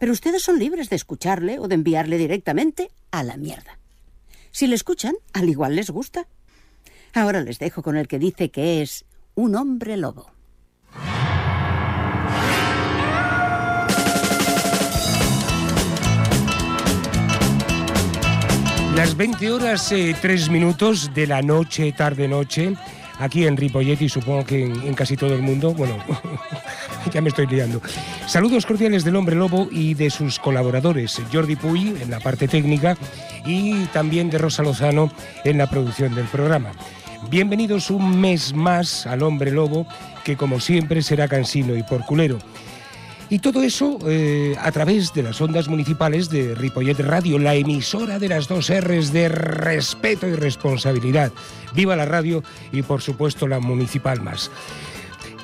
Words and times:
pero 0.00 0.12
ustedes 0.12 0.42
son 0.42 0.58
libres 0.58 0.88
de 0.88 0.96
escucharle 0.96 1.58
o 1.58 1.68
de 1.68 1.74
enviarle 1.74 2.16
directamente 2.16 2.90
a 3.10 3.22
la 3.22 3.36
mierda. 3.36 3.78
Si 4.50 4.66
le 4.66 4.74
escuchan, 4.74 5.14
al 5.34 5.50
igual 5.50 5.76
les 5.76 5.90
gusta. 5.90 6.26
Ahora 7.12 7.42
les 7.42 7.58
dejo 7.58 7.82
con 7.82 7.98
el 7.98 8.08
que 8.08 8.18
dice 8.18 8.50
que 8.50 8.80
es 8.80 9.04
un 9.34 9.54
hombre 9.56 9.98
lobo. 9.98 10.32
Las 18.96 19.14
20 19.18 19.50
horas 19.50 19.92
eh, 19.92 20.16
3 20.18 20.48
minutos 20.48 21.12
de 21.12 21.26
la 21.26 21.42
noche, 21.42 21.92
tarde-noche, 21.92 22.74
aquí 23.20 23.46
en 23.46 23.56
Ripollet 23.56 24.00
y 24.00 24.08
supongo 24.08 24.44
que 24.44 24.64
en, 24.64 24.82
en 24.82 24.94
casi 24.94 25.16
todo 25.16 25.34
el 25.34 25.42
mundo. 25.42 25.72
Bueno, 25.74 25.96
ya 27.12 27.20
me 27.20 27.28
estoy 27.28 27.46
liando. 27.46 27.80
Saludos 28.26 28.66
cordiales 28.66 29.04
del 29.04 29.16
hombre 29.16 29.36
lobo 29.36 29.68
y 29.70 29.94
de 29.94 30.10
sus 30.10 30.38
colaboradores, 30.38 31.20
Jordi 31.32 31.56
Puy 31.56 31.94
en 32.00 32.10
la 32.10 32.20
parte 32.20 32.48
técnica 32.48 32.96
y 33.44 33.84
también 33.86 34.30
de 34.30 34.38
Rosa 34.38 34.62
Lozano 34.62 35.12
en 35.44 35.58
la 35.58 35.68
producción 35.68 36.14
del 36.14 36.26
programa. 36.26 36.72
Bienvenidos 37.28 37.90
un 37.90 38.18
mes 38.18 38.54
más 38.54 39.06
al 39.06 39.22
hombre 39.22 39.50
lobo, 39.50 39.86
que 40.24 40.36
como 40.36 40.58
siempre 40.58 41.02
será 41.02 41.28
cansino 41.28 41.76
y 41.76 41.82
porculero. 41.82 42.38
Y 43.30 43.38
todo 43.38 43.62
eso 43.62 43.98
eh, 44.08 44.56
a 44.60 44.72
través 44.72 45.14
de 45.14 45.22
las 45.22 45.40
ondas 45.40 45.68
municipales 45.68 46.30
de 46.30 46.56
Ripollet 46.56 46.98
Radio, 46.98 47.38
la 47.38 47.54
emisora 47.54 48.18
de 48.18 48.28
las 48.28 48.48
dos 48.48 48.68
R's 48.70 49.12
de 49.12 49.28
respeto 49.28 50.26
y 50.26 50.34
responsabilidad. 50.34 51.30
Viva 51.72 51.94
la 51.94 52.06
radio 52.06 52.42
y 52.72 52.82
por 52.82 53.02
supuesto 53.02 53.46
la 53.46 53.60
municipal 53.60 54.20
más. 54.20 54.50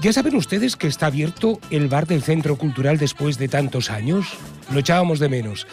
¿Ya 0.03 0.13
saben 0.13 0.35
ustedes 0.35 0.75
que 0.75 0.89
está 0.89 1.07
abierto 1.07 1.61
el 1.71 1.87
bar 1.87 2.09
del 2.09 2.23
Centro 2.23 2.57
Cultural 2.57 2.99
después 2.99 3.39
de 3.39 3.47
tantos 3.47 3.89
años? 3.89 4.27
Lo 4.73 4.81
echábamos 4.81 5.21
de 5.21 5.29
menos. 5.29 5.69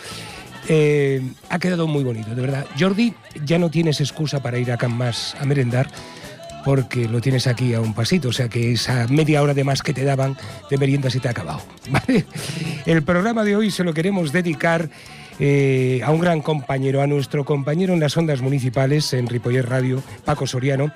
Eh, 0.69 1.19
ha 1.50 1.58
quedado 1.58 1.88
muy 1.88 2.03
bonito, 2.03 2.36
de 2.36 2.41
verdad. 2.41 2.67
Jordi, 2.80 3.16
ya 3.44 3.58
no 3.58 3.72
tienes 3.72 4.00
excusa 4.00 4.41
para 4.41 4.59
ir 4.59 4.72
a 4.72 4.78
Más 4.88 5.36
a 5.41 5.45
merendar 5.45 5.89
porque 6.64 7.08
lo 7.08 7.22
tienes 7.22 7.47
aquí 7.47 7.73
a 7.73 7.81
un 7.81 7.94
pasito, 7.94 8.30
o 8.30 8.33
sea 8.33 8.50
que 8.50 8.73
esa 8.73 9.08
media 9.08 9.42
hora 9.42 9.53
de 9.53 9.64
más 9.64 9.81
que 9.81 9.94
te 9.94 10.03
daban 10.03 10.38
de 10.69 10.78
merienda 10.78 11.09
se 11.09 11.19
te 11.19 11.28
ha 11.28 11.31
acabado. 11.31 11.61
¿vale? 11.89 12.25
El 12.86 13.03
programa 13.03 13.44
de 13.44 13.56
hoy 13.56 13.72
se 13.72 13.83
lo 13.83 13.94
queremos 13.94 14.31
dedicar 14.31 14.89
eh, 15.39 16.02
a 16.03 16.11
un 16.11 16.19
gran 16.19 16.41
compañero, 16.41 17.02
a 17.02 17.08
nuestro 17.08 17.44
compañero 17.44 17.94
en 17.94 18.00
las 18.00 18.16
ondas 18.16 18.41
municipales 18.41 19.14
en 19.14 19.28
Ripollet 19.28 19.64
Radio, 19.64 20.02
Paco 20.25 20.47
Soriano, 20.47 20.91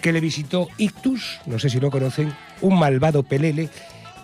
que 0.00 0.12
le 0.12 0.20
visitó 0.20 0.68
Ictus, 0.78 1.40
no 1.46 1.58
sé 1.58 1.68
si 1.70 1.80
lo 1.80 1.90
conocen, 1.90 2.32
un 2.60 2.78
malvado 2.78 3.24
pelele 3.24 3.68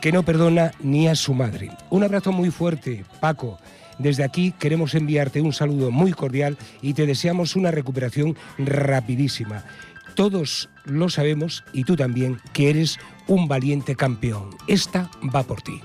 que 0.01 0.13
no 0.13 0.23
perdona 0.23 0.73
ni 0.81 1.09
a 1.09 1.15
su 1.15 1.35
madre. 1.35 1.71
Un 1.91 2.05
abrazo 2.05 2.31
muy 2.31 2.51
fuerte, 2.51 3.05
Paco. 3.21 3.59
Desde 3.99 4.25
aquí 4.25 4.53
queremos 4.59 4.95
enviarte 4.95 5.41
un 5.41 5.53
saludo 5.53 5.91
muy 5.91 6.13
cordial 6.13 6.57
y 6.83 6.95
te 6.95 7.07
deseamos 7.07 7.57
una 7.57 7.71
recuperación 7.71 8.37
rapidísima. 8.59 9.65
Todos 10.15 10.71
lo 10.85 11.09
sabemos 11.09 11.65
y 11.73 11.85
tú 11.85 11.97
también 11.97 12.41
que 12.53 12.71
eres 12.71 12.99
un 13.27 13.49
valiente 13.49 13.97
campeón. 13.97 14.51
Esta 14.67 15.11
va 15.35 15.43
por 15.43 15.63
ti. 15.63 15.81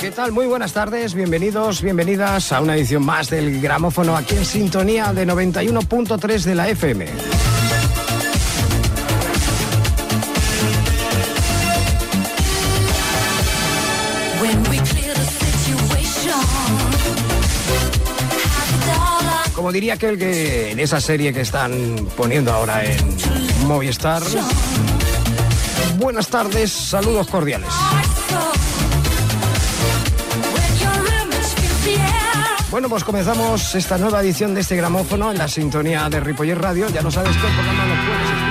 ¿Qué 0.00 0.10
tal? 0.10 0.32
Muy 0.32 0.46
buenas 0.46 0.72
tardes, 0.72 1.14
bienvenidos, 1.14 1.82
bienvenidas 1.82 2.52
a 2.52 2.60
una 2.60 2.76
edición 2.76 3.04
más 3.04 3.30
del 3.30 3.60
gramófono 3.60 4.16
aquí 4.16 4.36
en 4.36 4.44
sintonía 4.44 5.12
de 5.12 5.26
91.3 5.26 6.44
de 6.44 6.54
la 6.54 6.68
FM. 6.68 7.06
Como 19.64 19.72
diría 19.72 19.94
aquel 19.94 20.18
que 20.18 20.72
en 20.72 20.78
esa 20.78 21.00
serie 21.00 21.32
que 21.32 21.40
están 21.40 21.96
poniendo 22.18 22.52
ahora 22.52 22.84
en 22.84 22.98
Movistar. 23.66 24.22
Buenas 25.96 26.28
tardes, 26.28 26.70
saludos 26.70 27.26
cordiales. 27.28 27.70
Bueno, 32.70 32.90
pues 32.90 33.04
comenzamos 33.04 33.74
esta 33.74 33.96
nueva 33.96 34.20
edición 34.20 34.54
de 34.54 34.60
este 34.60 34.76
gramófono 34.76 35.30
en 35.32 35.38
la 35.38 35.48
sintonía 35.48 36.10
de 36.10 36.20
Ripollet 36.20 36.56
Radio. 36.56 36.90
Ya 36.90 37.00
lo 37.00 37.10
sabes 37.10 37.34
el 37.34 37.40
programa 37.40 37.86
lo 37.86 37.94
puedes 37.94 38.43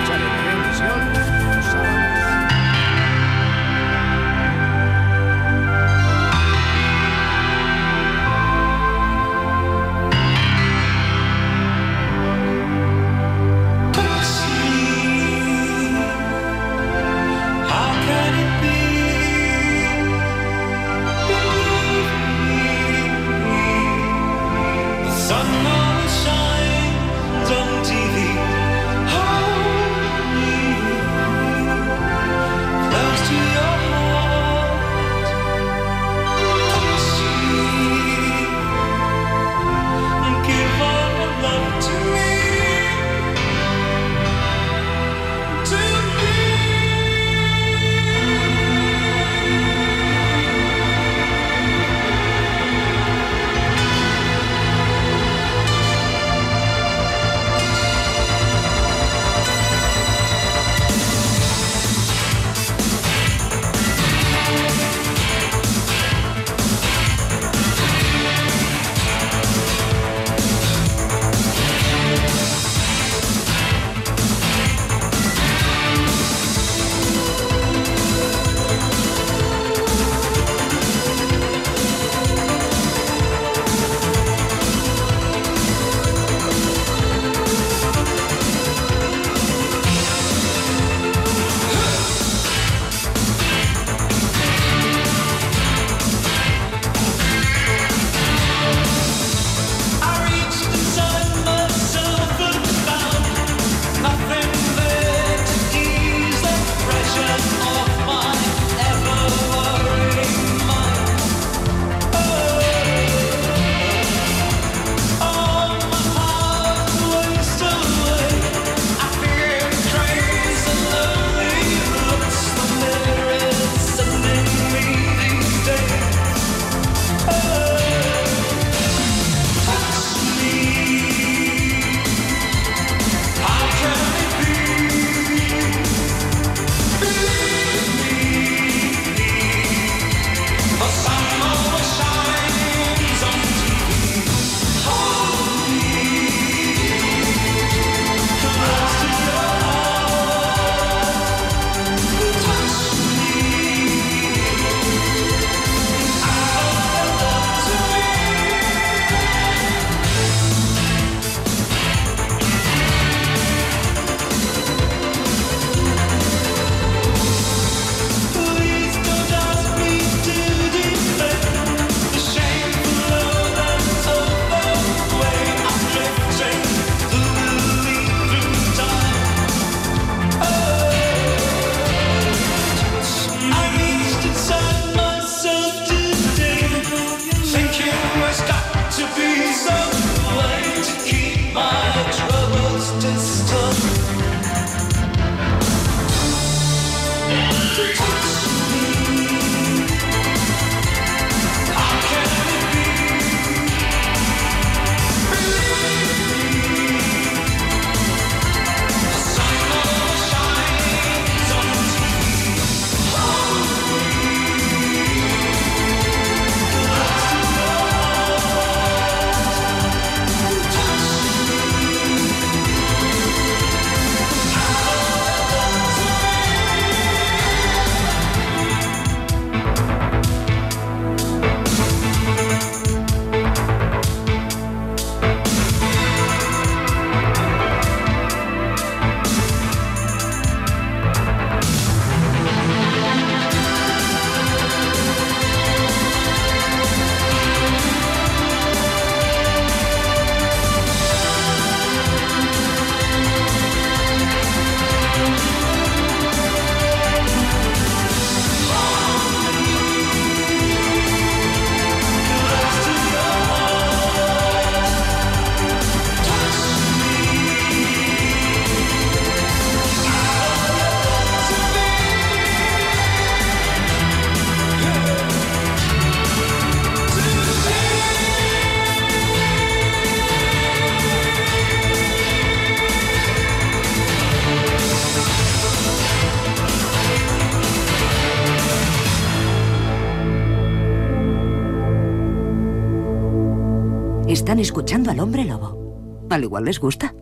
al 294.94 295.20
hombre 295.20 295.44
lobo. 295.44 296.28
Al 296.30 296.44
igual 296.44 296.66
les 296.66 296.80
gusta. 296.80 297.14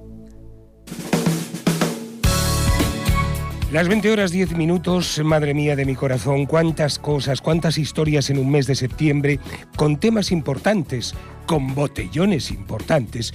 Las 3.71 3.87
20 3.87 4.11
horas 4.11 4.31
10 4.31 4.57
minutos, 4.57 5.21
madre 5.23 5.53
mía 5.53 5.77
de 5.77 5.85
mi 5.85 5.95
corazón, 5.95 6.45
cuántas 6.45 6.99
cosas, 6.99 7.39
cuántas 7.39 7.77
historias 7.77 8.29
en 8.29 8.37
un 8.37 8.51
mes 8.51 8.67
de 8.67 8.75
septiembre, 8.75 9.39
con 9.77 9.97
temas 9.97 10.33
importantes, 10.33 11.15
con 11.45 11.73
botellones 11.73 12.51
importantes, 12.51 13.33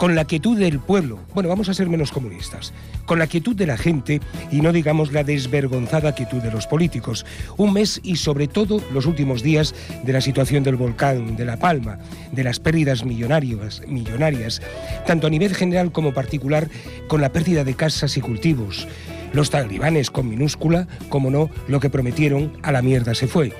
con 0.00 0.14
la 0.14 0.24
quietud 0.24 0.58
del 0.58 0.78
pueblo, 0.78 1.18
bueno, 1.34 1.50
vamos 1.50 1.68
a 1.68 1.74
ser 1.74 1.90
menos 1.90 2.10
comunistas, 2.10 2.72
con 3.04 3.18
la 3.18 3.26
quietud 3.26 3.54
de 3.54 3.66
la 3.66 3.76
gente 3.76 4.22
y 4.50 4.62
no 4.62 4.72
digamos 4.72 5.12
la 5.12 5.24
desvergonzada 5.24 6.14
quietud 6.14 6.38
de 6.38 6.50
los 6.50 6.66
políticos. 6.66 7.26
Un 7.58 7.74
mes 7.74 8.00
y 8.02 8.16
sobre 8.16 8.48
todo 8.48 8.82
los 8.94 9.04
últimos 9.04 9.42
días 9.42 9.74
de 10.02 10.14
la 10.14 10.22
situación 10.22 10.64
del 10.64 10.76
volcán 10.76 11.36
de 11.36 11.44
La 11.44 11.58
Palma, 11.58 11.98
de 12.32 12.44
las 12.44 12.60
pérdidas 12.60 13.04
millonarias, 13.04 13.82
millonarias, 13.86 14.62
tanto 15.06 15.26
a 15.26 15.30
nivel 15.30 15.54
general 15.54 15.92
como 15.92 16.14
particular, 16.14 16.70
con 17.06 17.20
la 17.20 17.30
pérdida 17.30 17.62
de 17.62 17.74
casas 17.74 18.16
y 18.16 18.22
cultivos 18.22 18.88
los 19.32 19.50
talibanes 19.50 20.10
con 20.10 20.28
minúscula, 20.28 20.88
como 21.08 21.30
no, 21.30 21.50
lo 21.68 21.78
que 21.78 21.90
prometieron 21.90 22.56
a 22.62 22.72
la 22.72 22.82
mierda 22.82 23.14
se 23.14 23.28
fue. 23.28 23.52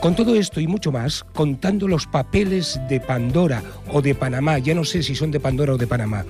Con 0.00 0.16
todo 0.16 0.34
esto 0.34 0.60
y 0.60 0.66
mucho 0.66 0.90
más, 0.90 1.24
contando 1.34 1.86
los 1.86 2.06
papeles 2.06 2.80
de 2.88 3.00
Pandora 3.00 3.62
o 3.92 4.00
de 4.00 4.14
Panamá, 4.14 4.58
ya 4.58 4.74
no 4.74 4.84
sé 4.84 5.02
si 5.02 5.14
son 5.14 5.30
de 5.30 5.40
Pandora 5.40 5.74
o 5.74 5.76
de 5.76 5.86
Panamá. 5.86 6.24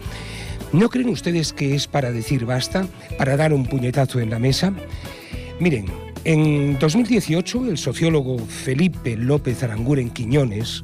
¿No 0.72 0.88
creen 0.88 1.08
ustedes 1.08 1.52
que 1.52 1.76
es 1.76 1.86
para 1.86 2.10
decir 2.10 2.46
basta, 2.46 2.88
para 3.16 3.36
dar 3.36 3.52
un 3.52 3.66
puñetazo 3.66 4.18
en 4.18 4.30
la 4.30 4.40
mesa? 4.40 4.72
Miren, 5.60 5.86
en 6.24 6.80
2018 6.80 7.70
el 7.70 7.78
sociólogo 7.78 8.40
Felipe 8.40 9.16
López 9.16 9.62
Aranguren 9.62 10.10
Quiñones 10.10 10.82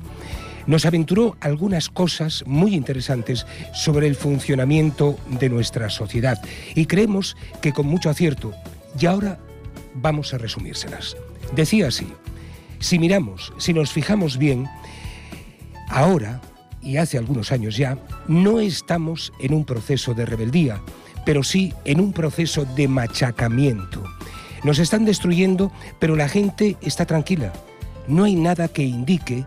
nos 0.69 0.87
aventuró 0.87 1.37
algunas 1.41 1.89
cosas 1.89 2.45
muy 2.47 2.77
interesantes 2.77 3.47
sobre 3.75 4.07
el 4.07 4.15
funcionamiento 4.15 5.19
de 5.41 5.49
nuestra 5.49 5.91
sociedad 5.91 6.41
y 6.77 6.87
creemos 6.87 7.37
que 7.61 7.73
con 7.73 7.87
mucho 7.87 8.11
acierto. 8.11 8.53
Y 8.97 9.07
ahora 9.07 9.41
vamos 9.95 10.33
a 10.35 10.39
resumírselas. 10.39 11.17
Decía 11.55 11.89
así, 11.89 12.07
si 12.79 12.99
miramos, 12.99 13.53
si 13.59 13.73
nos 13.73 13.93
fijamos 13.93 14.39
bien, 14.39 14.67
ahora, 15.89 16.41
y 16.83 16.97
hace 16.97 17.19
algunos 17.19 17.53
años 17.53 17.77
ya, 17.77 17.99
no 18.29 18.61
estamos 18.61 19.33
en 19.41 19.55
un 19.55 19.65
proceso 19.65 20.15
de 20.15 20.27
rebeldía, 20.27 20.81
pero 21.25 21.43
sí 21.43 21.73
en 21.85 22.01
un 22.01 22.13
proceso 22.13 22.65
de 22.65 22.89
machacamiento. 22.89 24.05
Nos 24.63 24.79
están 24.79 25.05
destruyendo, 25.05 25.73
pero 25.99 26.17
la 26.17 26.29
gente 26.29 26.77
está 26.81 27.05
tranquila. 27.05 27.53
No 28.09 28.25
hay 28.25 28.37
nada 28.37 28.69
que 28.69 28.83
indique 28.83 29.45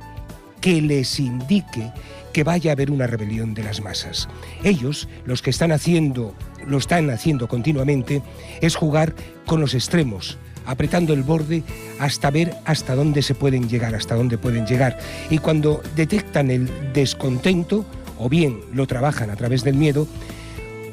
que 0.62 0.81
les 0.81 1.19
indique 1.19 1.91
que 2.33 2.43
vaya 2.43 2.71
a 2.71 2.74
haber 2.74 2.91
una 2.91 3.07
rebelión 3.07 3.53
de 3.53 3.63
las 3.63 3.81
masas. 3.81 4.27
Ellos, 4.63 5.07
los 5.25 5.41
que 5.41 5.50
están 5.50 5.71
haciendo, 5.71 6.36
lo 6.67 6.77
están 6.77 7.09
haciendo 7.09 7.48
continuamente, 7.48 8.21
es 8.62 8.75
jugar 8.75 9.15
con 9.45 9.62
los 9.62 9.74
extremos, 9.74 10.38
apretando 10.69 11.13
el 11.15 11.23
borde 11.23 11.63
hasta 11.97 12.29
ver 12.29 12.55
hasta 12.63 12.93
dónde 12.93 13.23
se 13.23 13.33
pueden 13.33 13.67
llegar, 13.67 13.95
hasta 13.95 14.13
dónde 14.13 14.38
pueden 14.38 14.67
llegar. 14.67 14.99
Y 15.31 15.39
cuando 15.39 15.81
detectan 15.95 16.51
el 16.51 16.69
descontento, 16.93 17.85
o 18.19 18.29
bien 18.29 18.61
lo 18.71 18.85
trabajan 18.85 19.31
a 19.31 19.35
través 19.35 19.63
del 19.63 19.75
miedo, 19.75 20.07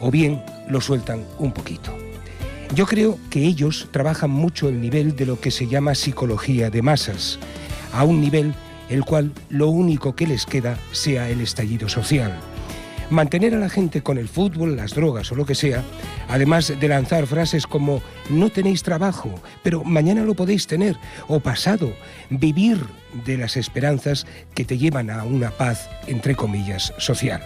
o 0.01 0.11
bien 0.11 0.43
lo 0.71 0.81
sueltan 0.81 1.25
un 1.39 1.53
poquito. 1.53 1.95
Yo 2.75 2.87
creo 2.87 3.19
que 3.29 3.45
ellos 3.45 3.89
trabajan 3.91 4.31
mucho 4.31 4.71
el 4.71 4.81
nivel 4.81 5.15
de 5.15 5.27
lo 5.27 5.39
que 5.39 5.51
se 5.51 5.67
llama 5.67 5.95
psicología 5.95 6.71
de 6.71 6.81
masas, 6.81 7.39
a 7.93 8.03
un 8.05 8.23
nivel 8.23 8.55
el 8.89 9.05
cual 9.05 9.33
lo 9.51 9.69
único 9.69 10.17
que 10.17 10.27
les 10.27 10.47
queda 10.47 10.79
sea 10.93 11.29
el 11.29 11.43
estallido 11.43 11.91
social. 11.91 12.33
Mantener 13.09 13.55
a 13.55 13.59
la 13.59 13.69
gente 13.69 14.03
con 14.03 14.19
el 14.19 14.29
fútbol, 14.29 14.77
las 14.77 14.95
drogas 14.95 15.31
o 15.31 15.37
lo 15.37 15.47
que 15.47 15.55
sea, 15.55 15.85
además 16.29 16.73
de 16.79 16.89
lanzar 16.89 17.27
frases 17.27 17.67
como 17.67 18.03
no 18.31 18.51
tenéis 18.51 18.83
trabajo, 18.83 19.31
pero 19.63 19.85
mañana 19.85 20.25
lo 20.25 20.35
podéis 20.35 20.67
tener, 20.67 20.97
o 21.29 21.39
pasado, 21.39 21.95
vivir 22.31 22.79
de 23.25 23.39
las 23.39 23.57
esperanzas 23.57 24.27
que 24.55 24.65
te 24.65 24.77
llevan 24.77 25.11
a 25.11 25.23
una 25.23 25.51
paz, 25.53 25.89
entre 26.09 26.35
comillas, 26.35 26.93
social. 26.99 27.43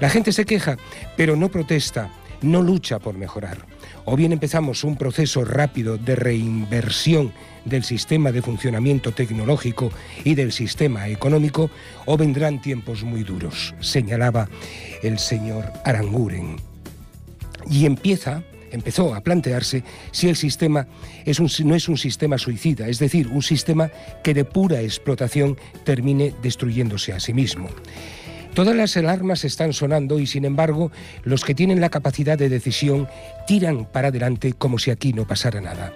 La 0.00 0.10
gente 0.10 0.32
se 0.32 0.44
queja, 0.44 0.76
pero 1.16 1.34
no 1.34 1.48
protesta, 1.48 2.10
no 2.42 2.60
lucha 2.60 2.98
por 2.98 3.16
mejorar. 3.16 3.58
O 4.12 4.16
bien 4.16 4.32
empezamos 4.32 4.82
un 4.82 4.96
proceso 4.96 5.44
rápido 5.44 5.96
de 5.96 6.16
reinversión 6.16 7.32
del 7.64 7.84
sistema 7.84 8.32
de 8.32 8.42
funcionamiento 8.42 9.12
tecnológico 9.12 9.92
y 10.24 10.34
del 10.34 10.50
sistema 10.50 11.06
económico, 11.06 11.70
o 12.06 12.16
vendrán 12.16 12.60
tiempos 12.60 13.04
muy 13.04 13.22
duros, 13.22 13.72
señalaba 13.78 14.48
el 15.04 15.20
señor 15.20 15.72
Aranguren. 15.84 16.56
Y 17.70 17.86
empieza, 17.86 18.42
empezó 18.72 19.14
a 19.14 19.20
plantearse 19.20 19.84
si 20.10 20.28
el 20.28 20.34
sistema 20.34 20.88
no 21.64 21.76
es 21.76 21.88
un 21.88 21.96
sistema 21.96 22.36
suicida, 22.36 22.88
es 22.88 22.98
decir, 22.98 23.28
un 23.28 23.42
sistema 23.42 23.92
que 24.24 24.34
de 24.34 24.44
pura 24.44 24.80
explotación 24.80 25.56
termine 25.84 26.34
destruyéndose 26.42 27.12
a 27.12 27.20
sí 27.20 27.32
mismo. 27.32 27.68
Todas 28.54 28.74
las 28.74 28.96
alarmas 28.96 29.44
están 29.44 29.72
sonando 29.72 30.18
y 30.18 30.26
sin 30.26 30.44
embargo 30.44 30.90
los 31.22 31.44
que 31.44 31.54
tienen 31.54 31.80
la 31.80 31.88
capacidad 31.88 32.36
de 32.36 32.48
decisión 32.48 33.08
tiran 33.46 33.84
para 33.84 34.08
adelante 34.08 34.52
como 34.54 34.78
si 34.78 34.90
aquí 34.90 35.12
no 35.12 35.26
pasara 35.26 35.60
nada. 35.60 35.92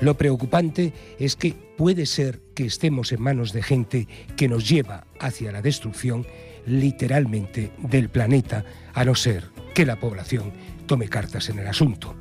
Lo 0.00 0.16
preocupante 0.16 0.92
es 1.18 1.34
que 1.34 1.54
puede 1.76 2.04
ser 2.06 2.40
que 2.54 2.66
estemos 2.66 3.10
en 3.12 3.22
manos 3.22 3.52
de 3.52 3.62
gente 3.62 4.06
que 4.36 4.48
nos 4.48 4.68
lleva 4.68 5.06
hacia 5.18 5.50
la 5.50 5.62
destrucción 5.62 6.26
literalmente 6.66 7.72
del 7.78 8.08
planeta, 8.08 8.64
a 8.92 9.04
no 9.04 9.14
ser 9.14 9.50
que 9.74 9.86
la 9.86 9.98
población 9.98 10.52
tome 10.86 11.08
cartas 11.08 11.48
en 11.48 11.58
el 11.58 11.66
asunto. 11.66 12.14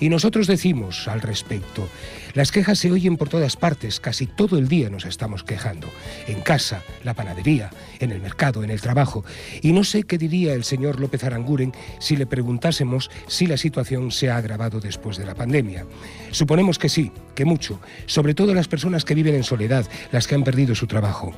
Y 0.00 0.08
nosotros 0.08 0.46
decimos 0.46 1.08
al 1.08 1.20
respecto, 1.20 1.88
las 2.34 2.52
quejas 2.52 2.78
se 2.78 2.90
oyen 2.90 3.16
por 3.16 3.28
todas 3.28 3.56
partes, 3.56 4.00
casi 4.00 4.26
todo 4.26 4.58
el 4.58 4.68
día 4.68 4.90
nos 4.90 5.06
estamos 5.06 5.42
quejando, 5.42 5.88
en 6.26 6.40
casa, 6.42 6.82
la 7.02 7.14
panadería, 7.14 7.70
en 7.98 8.12
el 8.12 8.20
mercado, 8.20 8.62
en 8.62 8.70
el 8.70 8.80
trabajo. 8.80 9.24
Y 9.62 9.72
no 9.72 9.84
sé 9.84 10.02
qué 10.02 10.18
diría 10.18 10.54
el 10.54 10.64
señor 10.64 11.00
López 11.00 11.24
Aranguren 11.24 11.72
si 11.98 12.16
le 12.16 12.26
preguntásemos 12.26 13.10
si 13.26 13.46
la 13.46 13.56
situación 13.56 14.10
se 14.10 14.30
ha 14.30 14.36
agravado 14.36 14.80
después 14.80 15.16
de 15.16 15.26
la 15.26 15.34
pandemia. 15.34 15.86
Suponemos 16.30 16.78
que 16.78 16.88
sí, 16.88 17.10
que 17.34 17.44
mucho, 17.44 17.80
sobre 18.06 18.34
todo 18.34 18.54
las 18.54 18.68
personas 18.68 19.04
que 19.04 19.14
viven 19.14 19.34
en 19.34 19.44
soledad, 19.44 19.86
las 20.12 20.26
que 20.26 20.34
han 20.34 20.44
perdido 20.44 20.74
su 20.74 20.86
trabajo 20.86 21.34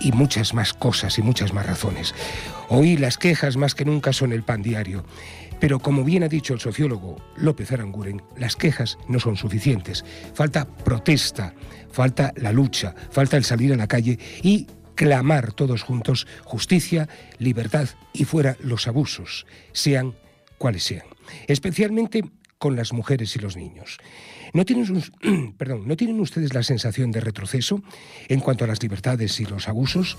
y 0.00 0.12
muchas 0.12 0.54
más 0.54 0.72
cosas 0.72 1.18
y 1.18 1.22
muchas 1.22 1.52
más 1.52 1.66
razones. 1.66 2.14
Hoy 2.68 2.96
las 2.96 3.18
quejas 3.18 3.56
más 3.56 3.74
que 3.74 3.84
nunca 3.84 4.12
son 4.12 4.32
el 4.32 4.42
pan 4.42 4.62
diario. 4.62 5.04
Pero 5.64 5.78
como 5.78 6.04
bien 6.04 6.22
ha 6.22 6.28
dicho 6.28 6.52
el 6.52 6.60
sociólogo 6.60 7.16
López 7.38 7.72
Aranguren, 7.72 8.20
las 8.36 8.54
quejas 8.54 8.98
no 9.08 9.18
son 9.18 9.34
suficientes. 9.34 10.04
Falta 10.34 10.68
protesta, 10.68 11.54
falta 11.90 12.34
la 12.36 12.52
lucha, 12.52 12.94
falta 13.10 13.38
el 13.38 13.44
salir 13.44 13.72
a 13.72 13.76
la 13.76 13.86
calle 13.86 14.18
y 14.42 14.66
clamar 14.94 15.54
todos 15.54 15.82
juntos 15.82 16.26
justicia, 16.44 17.08
libertad 17.38 17.88
y 18.12 18.26
fuera 18.26 18.58
los 18.60 18.86
abusos, 18.88 19.46
sean 19.72 20.12
cuales 20.58 20.82
sean. 20.82 21.06
Especialmente 21.48 22.24
con 22.58 22.76
las 22.76 22.92
mujeres 22.92 23.34
y 23.34 23.38
los 23.38 23.56
niños. 23.56 24.00
¿No 24.52 24.66
tienen, 24.66 25.54
perdón, 25.56 25.88
¿No 25.88 25.96
tienen 25.96 26.20
ustedes 26.20 26.52
la 26.52 26.62
sensación 26.62 27.10
de 27.10 27.20
retroceso 27.20 27.82
en 28.28 28.40
cuanto 28.40 28.64
a 28.64 28.68
las 28.68 28.82
libertades 28.82 29.40
y 29.40 29.46
los 29.46 29.66
abusos? 29.66 30.18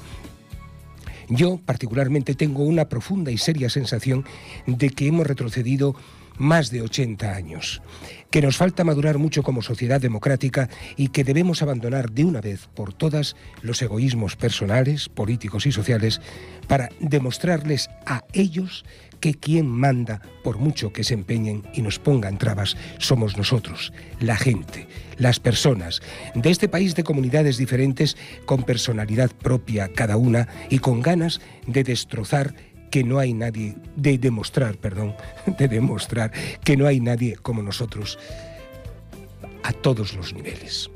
Yo 1.30 1.60
particularmente 1.64 2.36
tengo 2.36 2.64
una 2.64 2.90
profunda 2.90 3.32
y 3.32 3.38
seria 3.38 3.70
sensación 3.70 4.26
de 4.68 4.90
que 4.90 5.08
hemos 5.08 5.28
retrocedido 5.28 5.96
más 6.38 6.70
de 6.70 6.82
80 6.82 7.34
años, 7.34 7.82
que 8.30 8.42
nos 8.42 8.58
falta 8.58 8.84
madurar 8.84 9.18
mucho 9.18 9.44
como 9.44 9.62
sociedad 9.62 10.02
democrática 10.02 10.70
y 10.98 11.10
que 11.10 11.24
debemos 11.24 11.62
abandonar 11.62 12.12
de 12.12 12.26
una 12.26 12.42
vez 12.42 12.68
por 12.74 12.94
todas 12.94 13.36
los 13.62 13.82
egoísmos 13.82 14.36
personales, 14.36 15.10
políticos 15.10 15.66
y 15.66 15.72
sociales 15.72 16.22
para 16.68 16.90
demostrarles 17.00 17.90
a 18.06 18.24
ellos 18.34 18.86
que 19.20 19.34
quien 19.34 19.68
manda, 19.68 20.22
por 20.44 20.58
mucho 20.58 20.92
que 20.92 21.04
se 21.04 21.14
empeñen 21.14 21.64
y 21.74 21.82
nos 21.82 22.00
pongan 22.00 22.38
trabas, 22.38 22.76
somos 23.00 23.38
nosotros, 23.38 23.94
la 24.20 24.36
gente, 24.36 24.88
las 25.18 25.40
personas, 25.40 26.02
de 26.34 26.50
este 26.50 26.68
país 26.68 26.96
de 26.96 27.04
comunidades 27.04 27.58
diferentes, 27.58 28.18
con 28.46 28.64
personalidad 28.64 29.32
propia 29.32 29.88
cada 29.90 30.18
una 30.18 30.48
y 30.70 30.80
con 30.80 31.02
ganas 31.02 31.42
de 31.68 31.84
destrozar 31.84 32.54
que 32.92 33.04
no 33.04 33.20
hay 33.20 33.34
nadie, 33.34 33.76
de 33.96 34.18
demostrar, 34.18 34.78
perdón, 34.78 35.16
de 35.58 35.68
demostrar 35.68 36.32
que 36.64 36.78
no 36.78 36.88
hay 36.88 37.00
nadie 37.00 37.36
como 37.36 37.62
nosotros 37.62 38.18
a 39.64 39.74
todos 39.74 40.14
los 40.14 40.34
niveles. 40.34 40.90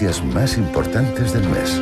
13 0.00 0.06
noticias 0.06 0.34
más 0.34 0.56
importantes 0.56 1.32
del 1.34 1.46
mes. 1.50 1.79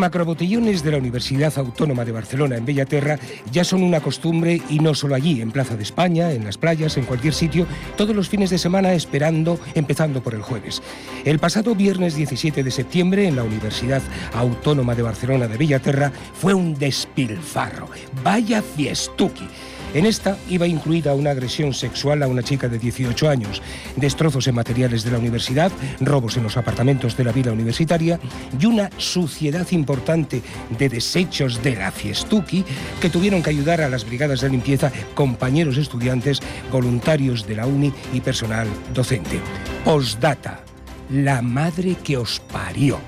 Macrobotellones 0.00 0.82
de 0.82 0.90
la 0.90 0.96
Universidad 0.96 1.52
Autónoma 1.58 2.04
de 2.04 2.12
Barcelona 2.12 2.56
en 2.56 2.64
Bellaterra 2.64 3.18
ya 3.52 3.64
son 3.64 3.82
una 3.82 4.00
costumbre 4.00 4.60
y 4.70 4.78
no 4.78 4.94
solo 4.94 5.14
allí, 5.14 5.40
en 5.40 5.52
Plaza 5.52 5.76
de 5.76 5.82
España, 5.82 6.32
en 6.32 6.44
las 6.44 6.56
playas, 6.56 6.96
en 6.96 7.04
cualquier 7.04 7.34
sitio, 7.34 7.66
todos 7.96 8.16
los 8.16 8.28
fines 8.28 8.50
de 8.50 8.58
semana 8.58 8.94
esperando, 8.94 9.60
empezando 9.74 10.22
por 10.22 10.34
el 10.34 10.42
jueves. 10.42 10.82
El 11.24 11.38
pasado 11.38 11.74
viernes 11.74 12.16
17 12.16 12.64
de 12.64 12.70
septiembre 12.70 13.28
en 13.28 13.36
la 13.36 13.44
Universidad 13.44 14.02
Autónoma 14.32 14.94
de 14.94 15.02
Barcelona 15.02 15.46
de 15.46 15.58
Bellaterra 15.58 16.10
fue 16.32 16.54
un 16.54 16.74
despilfarro. 16.74 17.88
Vaya 18.24 18.62
fiestuki. 18.62 19.48
En 19.92 20.06
esta 20.06 20.36
iba 20.48 20.66
incluida 20.66 21.14
una 21.14 21.30
agresión 21.30 21.74
sexual 21.74 22.22
a 22.22 22.28
una 22.28 22.42
chica 22.42 22.68
de 22.68 22.78
18 22.78 23.28
años, 23.28 23.60
destrozos 23.96 24.46
en 24.46 24.54
materiales 24.54 25.02
de 25.02 25.10
la 25.10 25.18
universidad, 25.18 25.72
robos 26.00 26.36
en 26.36 26.44
los 26.44 26.56
apartamentos 26.56 27.16
de 27.16 27.24
la 27.24 27.32
vida 27.32 27.52
universitaria 27.52 28.20
y 28.58 28.66
una 28.66 28.90
suciedad 28.98 29.66
importante 29.72 30.42
de 30.78 30.88
desechos 30.88 31.62
de 31.62 31.74
la 31.74 31.90
fiestuki 31.90 32.64
que 33.00 33.10
tuvieron 33.10 33.42
que 33.42 33.50
ayudar 33.50 33.80
a 33.80 33.88
las 33.88 34.06
brigadas 34.06 34.40
de 34.40 34.50
limpieza, 34.50 34.92
compañeros 35.14 35.76
estudiantes, 35.76 36.40
voluntarios 36.70 37.46
de 37.46 37.56
la 37.56 37.66
uni 37.66 37.92
y 38.12 38.20
personal 38.20 38.68
docente. 38.94 39.40
Postdata. 39.84 40.64
La 41.10 41.42
madre 41.42 41.96
que 42.04 42.16
os 42.16 42.38
parió. 42.38 43.00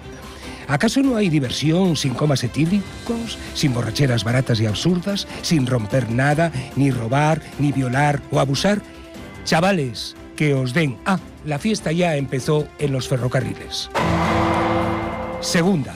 ¿Acaso 0.68 1.02
no 1.02 1.16
hay 1.16 1.28
diversión 1.28 1.96
sin 1.96 2.14
comas 2.14 2.44
etílicos, 2.44 3.38
sin 3.54 3.74
borracheras 3.74 4.24
baratas 4.24 4.60
y 4.60 4.66
absurdas, 4.66 5.26
sin 5.42 5.66
romper 5.66 6.10
nada, 6.10 6.52
ni 6.76 6.90
robar, 6.90 7.40
ni 7.58 7.72
violar 7.72 8.22
o 8.30 8.40
abusar? 8.40 8.82
Chavales, 9.44 10.14
que 10.36 10.54
os 10.54 10.72
den. 10.72 10.96
Ah, 11.04 11.18
la 11.44 11.58
fiesta 11.58 11.92
ya 11.92 12.16
empezó 12.16 12.68
en 12.78 12.92
los 12.92 13.08
ferrocarriles. 13.08 13.90
Segunda. 15.40 15.94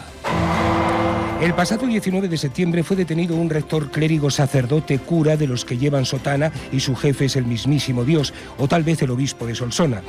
El 1.40 1.52
pasado 1.52 1.87
19 1.87 2.28
de 2.28 2.38
septiembre 2.38 2.82
fue 2.82 2.96
detenido 2.96 3.37
un 3.37 3.50
rector 3.50 3.90
clérigo 3.90 4.30
sacerdote 4.30 4.99
cura 4.99 5.37
de 5.37 5.46
los 5.46 5.66
que 5.66 5.76
llevan 5.76 6.06
sotana 6.06 6.50
y 6.73 6.80
su 6.80 6.96
jefe 6.96 7.26
es 7.26 7.37
el 7.37 7.44
mismísimo 7.44 8.04
Dios, 8.04 8.32
o 8.56 8.66
tal 8.68 8.85
vez 8.85 9.02
el 9.02 9.11
obispo 9.11 9.46
de 9.46 9.54
Solsona, 9.54 10.00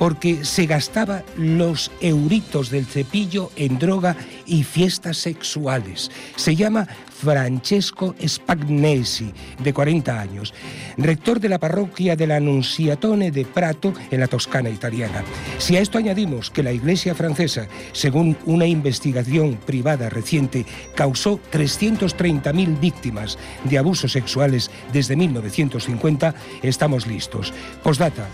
porque 0.00 0.46
se 0.46 0.64
gastaba 0.64 1.24
los 1.36 1.90
euritos 2.00 2.70
del 2.70 2.86
cepillo 2.86 3.50
en 3.54 3.78
droga 3.78 4.16
y 4.46 4.64
fiestas 4.64 5.18
sexuales. 5.18 6.10
Se 6.36 6.56
llama 6.56 6.88
Francesco 7.20 8.14
Spagnesi, 8.26 9.30
de 9.62 9.74
40 9.74 10.18
años, 10.18 10.54
rector 10.96 11.38
de 11.38 11.50
la 11.50 11.58
parroquia 11.58 12.16
de 12.16 12.26
la 12.26 12.40
de 12.40 13.44
Prato, 13.44 13.92
en 14.10 14.20
la 14.20 14.26
Toscana 14.26 14.70
italiana. 14.70 15.22
Si 15.58 15.76
a 15.76 15.82
esto 15.82 15.98
añadimos 15.98 16.50
que 16.50 16.62
la 16.62 16.72
Iglesia 16.72 17.14
francesa, 17.14 17.68
según 17.92 18.38
una 18.46 18.64
investigación 18.64 19.56
privada 19.66 20.08
reciente, 20.08 20.64
causó 20.94 21.38
330.000 21.52 22.80
víctimas 22.80 23.36
de 23.64 23.76
abusos 23.76 24.12
sexuales 24.12 24.70
desde 24.94 25.14
1950, 25.14 26.34
estamos 26.62 27.06
listos. 27.06 27.52
Postdata. 27.82 28.26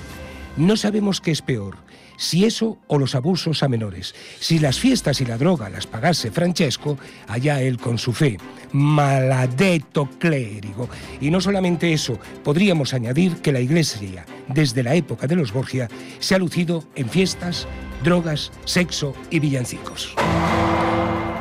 No 0.57 0.77
sabemos 0.77 1.21
qué 1.21 1.31
es 1.31 1.43
peor, 1.43 1.77
si 2.17 2.45
eso 2.45 2.79
o 2.87 2.99
los 2.99 3.15
abusos 3.15 3.63
a 3.63 3.69
menores. 3.69 4.15
Si 4.41 4.59
las 4.59 4.79
fiestas 4.79 5.21
y 5.21 5.27
la 5.27 5.37
droga 5.37 5.69
las 5.69 5.87
pagase 5.87 6.31
Francesco, 6.31 6.99
allá 7.29 7.61
él 7.61 7.79
con 7.79 7.99
su 7.99 8.13
fe. 8.13 8.39
Maladetto 8.73 10.09
clérigo. 10.19 10.89
Y 11.21 11.31
no 11.31 11.41
solamente 11.41 11.93
eso, 11.93 12.19
podríamos 12.43 12.95
añadir 12.95 13.37
que 13.37 13.53
la 13.53 13.61
Iglesia, 13.61 14.25
desde 14.49 14.83
la 14.83 14.95
época 14.95 15.27
de 15.27 15.37
los 15.37 15.53
Borgia, 15.53 15.89
se 16.19 16.35
ha 16.35 16.39
lucido 16.39 16.85
en 16.95 17.09
fiestas, 17.11 17.67
drogas, 18.03 18.51
sexo 18.65 19.15
y 19.31 19.41
villancicos. 19.41 20.15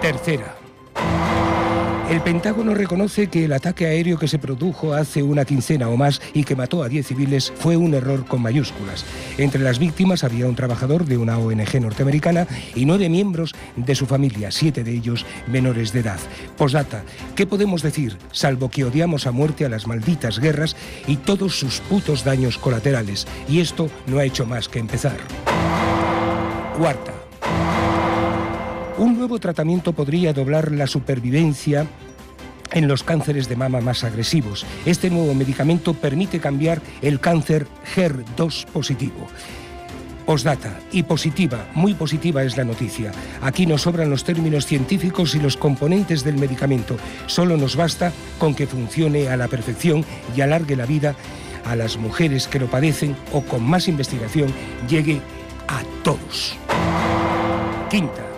Tercera. 0.01 0.55
El 2.09 2.21
Pentágono 2.21 2.75
reconoce 2.75 3.27
que 3.27 3.45
el 3.45 3.53
ataque 3.53 3.87
aéreo 3.87 4.19
que 4.19 4.27
se 4.27 4.37
produjo 4.37 4.93
hace 4.93 5.23
una 5.23 5.43
quincena 5.43 5.89
o 5.89 5.97
más 5.97 6.21
y 6.35 6.43
que 6.43 6.55
mató 6.55 6.83
a 6.83 6.87
10 6.87 7.07
civiles 7.07 7.51
fue 7.57 7.77
un 7.77 7.95
error 7.95 8.25
con 8.27 8.43
mayúsculas. 8.43 9.03
Entre 9.39 9.59
las 9.59 9.79
víctimas 9.79 10.23
había 10.23 10.45
un 10.45 10.55
trabajador 10.55 11.05
de 11.05 11.17
una 11.17 11.39
ONG 11.39 11.81
norteamericana 11.81 12.47
y 12.75 12.85
nueve 12.85 13.09
miembros 13.09 13.55
de 13.75 13.95
su 13.95 14.05
familia, 14.05 14.51
siete 14.51 14.83
de 14.83 14.91
ellos 14.91 15.25
menores 15.47 15.93
de 15.93 16.01
edad. 16.01 16.19
Posdata, 16.57 17.03
¿qué 17.35 17.47
podemos 17.47 17.81
decir? 17.81 18.17
Salvo 18.31 18.69
que 18.69 18.85
odiamos 18.85 19.25
a 19.25 19.31
muerte 19.31 19.65
a 19.65 19.69
las 19.69 19.87
malditas 19.87 20.39
guerras 20.39 20.75
y 21.07 21.17
todos 21.17 21.57
sus 21.57 21.79
putos 21.79 22.23
daños 22.23 22.59
colaterales. 22.59 23.25
Y 23.49 23.61
esto 23.61 23.89
no 24.05 24.19
ha 24.19 24.25
hecho 24.25 24.45
más 24.45 24.69
que 24.69 24.77
empezar. 24.77 25.17
Cuarta. 26.77 27.24
Un 28.97 29.17
nuevo 29.17 29.39
tratamiento 29.39 29.91
podría 29.91 30.31
doblar 30.31 30.71
la 30.71 30.87
supervivencia 30.87 31.85
en 32.71 32.87
los 32.87 33.03
cánceres 33.03 33.49
de 33.49 33.57
mama 33.57 33.81
más 33.81 34.05
agresivos. 34.05 34.65
Este 34.85 35.09
nuevo 35.09 35.33
medicamento 35.33 35.93
permite 35.93 36.39
cambiar 36.39 36.81
el 37.01 37.19
cáncer 37.19 37.67
HER2 37.95 38.65
positivo. 38.67 39.27
Postdata 40.25 40.79
y 40.91 41.03
positiva, 41.03 41.67
muy 41.75 41.93
positiva 41.93 42.43
es 42.43 42.55
la 42.55 42.63
noticia. 42.63 43.11
Aquí 43.41 43.65
nos 43.65 43.81
sobran 43.81 44.09
los 44.09 44.23
términos 44.23 44.65
científicos 44.65 45.35
y 45.35 45.39
los 45.39 45.57
componentes 45.57 46.23
del 46.23 46.37
medicamento. 46.37 46.95
Solo 47.27 47.57
nos 47.57 47.75
basta 47.75 48.13
con 48.39 48.55
que 48.55 48.65
funcione 48.65 49.27
a 49.27 49.35
la 49.35 49.49
perfección 49.49 50.05
y 50.35 50.41
alargue 50.41 50.77
la 50.77 50.85
vida 50.85 51.15
a 51.65 51.75
las 51.75 51.97
mujeres 51.97 52.47
que 52.47 52.59
lo 52.59 52.67
padecen 52.67 53.15
o 53.33 53.41
con 53.41 53.61
más 53.61 53.87
investigación 53.89 54.53
llegue 54.87 55.19
a 55.67 55.83
todos. 56.03 56.55
Quinta. 57.89 58.34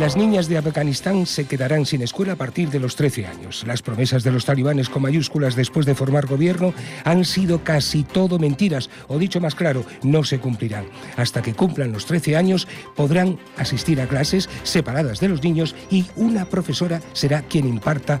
Las 0.00 0.16
niñas 0.16 0.46
de 0.48 0.56
Afganistán 0.56 1.26
se 1.26 1.46
quedarán 1.46 1.84
sin 1.84 2.02
escuela 2.02 2.34
a 2.34 2.36
partir 2.36 2.70
de 2.70 2.78
los 2.78 2.94
13 2.94 3.26
años. 3.26 3.64
Las 3.66 3.82
promesas 3.82 4.22
de 4.22 4.30
los 4.30 4.44
talibanes 4.44 4.88
con 4.88 5.02
mayúsculas 5.02 5.56
después 5.56 5.86
de 5.86 5.96
formar 5.96 6.26
gobierno 6.26 6.72
han 7.02 7.24
sido 7.24 7.64
casi 7.64 8.04
todo 8.04 8.38
mentiras, 8.38 8.90
o 9.08 9.18
dicho 9.18 9.40
más 9.40 9.56
claro, 9.56 9.84
no 10.04 10.22
se 10.22 10.38
cumplirán. 10.38 10.86
Hasta 11.16 11.42
que 11.42 11.54
cumplan 11.54 11.90
los 11.90 12.06
13 12.06 12.36
años 12.36 12.68
podrán 12.94 13.40
asistir 13.56 14.00
a 14.00 14.06
clases 14.06 14.48
separadas 14.62 15.18
de 15.18 15.30
los 15.30 15.42
niños 15.42 15.74
y 15.90 16.06
una 16.14 16.44
profesora 16.44 17.00
será 17.12 17.42
quien 17.42 17.66
imparta 17.66 18.20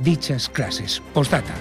dichas 0.00 0.48
clases. 0.48 1.02
Postdata. 1.12 1.54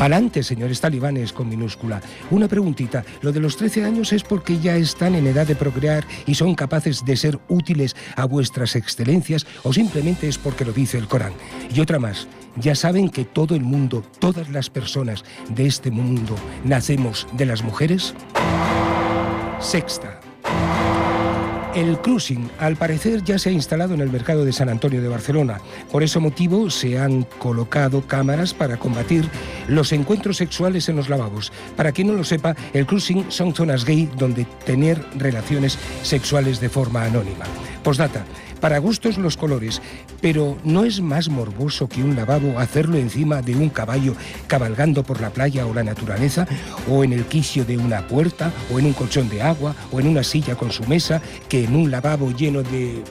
Palante, 0.00 0.42
señores 0.42 0.80
talibanes, 0.80 1.30
con 1.30 1.46
minúscula. 1.46 2.00
Una 2.30 2.48
preguntita. 2.48 3.04
¿Lo 3.20 3.32
de 3.32 3.40
los 3.40 3.58
13 3.58 3.84
años 3.84 4.14
es 4.14 4.22
porque 4.22 4.58
ya 4.58 4.74
están 4.76 5.14
en 5.14 5.26
edad 5.26 5.46
de 5.46 5.54
procrear 5.54 6.06
y 6.24 6.36
son 6.36 6.54
capaces 6.54 7.04
de 7.04 7.18
ser 7.18 7.38
útiles 7.50 7.94
a 8.16 8.24
vuestras 8.24 8.76
excelencias 8.76 9.46
o 9.62 9.74
simplemente 9.74 10.26
es 10.26 10.38
porque 10.38 10.64
lo 10.64 10.72
dice 10.72 10.96
el 10.96 11.06
Corán? 11.06 11.34
Y 11.74 11.80
otra 11.80 11.98
más. 11.98 12.28
¿Ya 12.56 12.74
saben 12.74 13.10
que 13.10 13.26
todo 13.26 13.54
el 13.54 13.62
mundo, 13.62 14.02
todas 14.20 14.48
las 14.48 14.70
personas 14.70 15.22
de 15.50 15.66
este 15.66 15.90
mundo, 15.90 16.34
nacemos 16.64 17.28
de 17.34 17.44
las 17.44 17.62
mujeres? 17.62 18.14
Sexta. 19.60 20.18
El 21.74 21.98
cruising, 21.98 22.50
al 22.58 22.74
parecer, 22.74 23.22
ya 23.22 23.38
se 23.38 23.48
ha 23.48 23.52
instalado 23.52 23.94
en 23.94 24.00
el 24.00 24.10
mercado 24.10 24.44
de 24.44 24.52
San 24.52 24.68
Antonio 24.68 25.00
de 25.00 25.08
Barcelona. 25.08 25.60
Por 25.92 26.02
ese 26.02 26.18
motivo 26.18 26.68
se 26.68 26.98
han 26.98 27.22
colocado 27.38 28.02
cámaras 28.08 28.52
para 28.52 28.76
combatir 28.76 29.28
los 29.68 29.92
encuentros 29.92 30.38
sexuales 30.38 30.88
en 30.88 30.96
los 30.96 31.08
lavabos. 31.08 31.52
Para 31.76 31.92
quien 31.92 32.08
no 32.08 32.14
lo 32.14 32.24
sepa, 32.24 32.56
el 32.72 32.86
cruising 32.86 33.30
son 33.30 33.54
zonas 33.54 33.84
gay 33.84 34.10
donde 34.18 34.46
tener 34.66 35.00
relaciones 35.16 35.78
sexuales 36.02 36.58
de 36.60 36.68
forma 36.68 37.04
anónima. 37.04 37.44
Postdata. 37.84 38.24
Para 38.60 38.78
gustos 38.78 39.16
los 39.16 39.36
colores, 39.36 39.80
pero 40.20 40.58
¿no 40.64 40.84
es 40.84 41.00
más 41.00 41.28
morboso 41.28 41.88
que 41.88 42.02
un 42.02 42.14
lavabo 42.14 42.58
hacerlo 42.58 42.98
encima 42.98 43.40
de 43.40 43.56
un 43.56 43.70
caballo 43.70 44.14
cabalgando 44.46 45.02
por 45.02 45.20
la 45.20 45.30
playa 45.30 45.66
o 45.66 45.72
la 45.72 45.82
naturaleza, 45.82 46.46
o 46.88 47.02
en 47.02 47.12
el 47.12 47.24
quicio 47.24 47.64
de 47.64 47.78
una 47.78 48.06
puerta, 48.06 48.52
o 48.72 48.78
en 48.78 48.86
un 48.86 48.92
colchón 48.92 49.28
de 49.30 49.42
agua, 49.42 49.74
o 49.90 50.00
en 50.00 50.08
una 50.08 50.22
silla 50.22 50.56
con 50.56 50.70
su 50.70 50.84
mesa, 50.84 51.22
que 51.48 51.64
en 51.64 51.74
un 51.74 51.90
lavabo 51.90 52.30
lleno 52.32 52.62
de... 52.62 53.02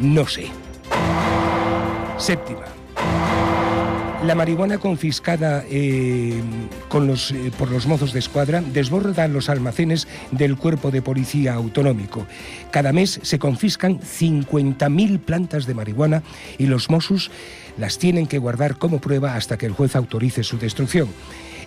no 0.00 0.26
sé. 0.26 0.48
Séptima. 2.18 2.75
La 4.24 4.34
marihuana 4.34 4.78
confiscada 4.78 5.62
eh, 5.68 6.40
eh, 6.40 7.50
por 7.58 7.70
los 7.70 7.86
mozos 7.86 8.12
de 8.12 8.18
escuadra 8.18 8.62
desborda 8.62 9.28
los 9.28 9.48
almacenes 9.50 10.08
del 10.30 10.56
Cuerpo 10.56 10.90
de 10.90 11.02
Policía 11.02 11.54
Autonómico. 11.54 12.26
Cada 12.70 12.92
mes 12.92 13.20
se 13.22 13.38
confiscan 13.38 14.00
50.000 14.00 15.20
plantas 15.20 15.66
de 15.66 15.74
marihuana 15.74 16.22
y 16.58 16.66
los 16.66 16.88
Mossos 16.88 17.30
las 17.76 17.98
tienen 17.98 18.26
que 18.26 18.38
guardar 18.38 18.78
como 18.78 19.00
prueba 19.00 19.34
hasta 19.34 19.58
que 19.58 19.66
el 19.66 19.72
juez 19.72 19.94
autorice 19.94 20.42
su 20.42 20.58
destrucción. 20.58 21.08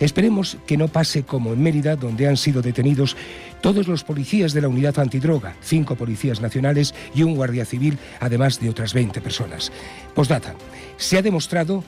Esperemos 0.00 0.56
que 0.66 0.76
no 0.76 0.88
pase 0.88 1.22
como 1.22 1.52
en 1.52 1.62
Mérida, 1.62 1.94
donde 1.94 2.26
han 2.26 2.36
sido 2.36 2.62
detenidos 2.62 3.16
todos 3.60 3.86
los 3.86 4.02
policías 4.02 4.54
de 4.54 4.62
la 4.62 4.68
unidad 4.68 4.98
antidroga, 4.98 5.54
cinco 5.60 5.94
policías 5.94 6.40
nacionales 6.40 6.94
y 7.14 7.22
un 7.22 7.36
guardia 7.36 7.66
civil, 7.66 7.98
además 8.18 8.58
de 8.58 8.70
otras 8.70 8.94
20 8.94 9.20
personas. 9.20 9.70
Postdata. 10.14 10.54
Se 10.96 11.18
ha 11.18 11.22
demostrado 11.22 11.84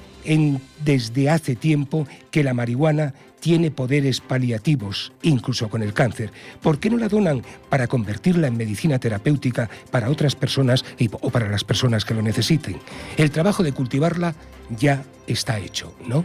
desde 0.85 1.31
hace 1.31 1.57
tiempo 1.57 2.07
que 2.31 2.45
la 2.45 2.55
marihuana 2.55 3.15
tiene 3.41 3.73
poderes 3.73 4.21
paliativos, 4.21 5.13
incluso 5.23 5.69
con 5.69 5.83
el 5.83 5.93
cáncer. 5.93 6.31
¿Por 6.61 6.79
qué 6.79 6.91
no 6.91 6.97
la 6.97 7.09
donan 7.09 7.43
para 7.69 7.89
convertirla 7.89 8.47
en 8.47 8.57
medicina 8.57 9.01
terapéutica 9.01 9.69
para 9.91 10.11
otras 10.11 10.37
personas 10.37 10.85
o 11.21 11.31
para 11.31 11.49
las 11.49 11.65
personas 11.65 12.05
que 12.05 12.15
lo 12.15 12.23
necesiten? 12.23 12.79
El 13.17 13.33
trabajo 13.33 13.65
de 13.65 13.73
cultivarla 13.73 14.35
ya 14.71 15.03
está 15.27 15.59
hecho, 15.59 15.93
¿no? 16.07 16.25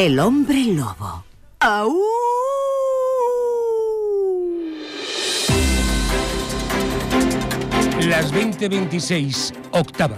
El 0.00 0.18
hombre 0.18 0.64
lobo. 0.64 1.24
¡Au! 1.58 1.94
Las 8.08 8.32
2026, 8.32 9.52
octava. 9.72 10.16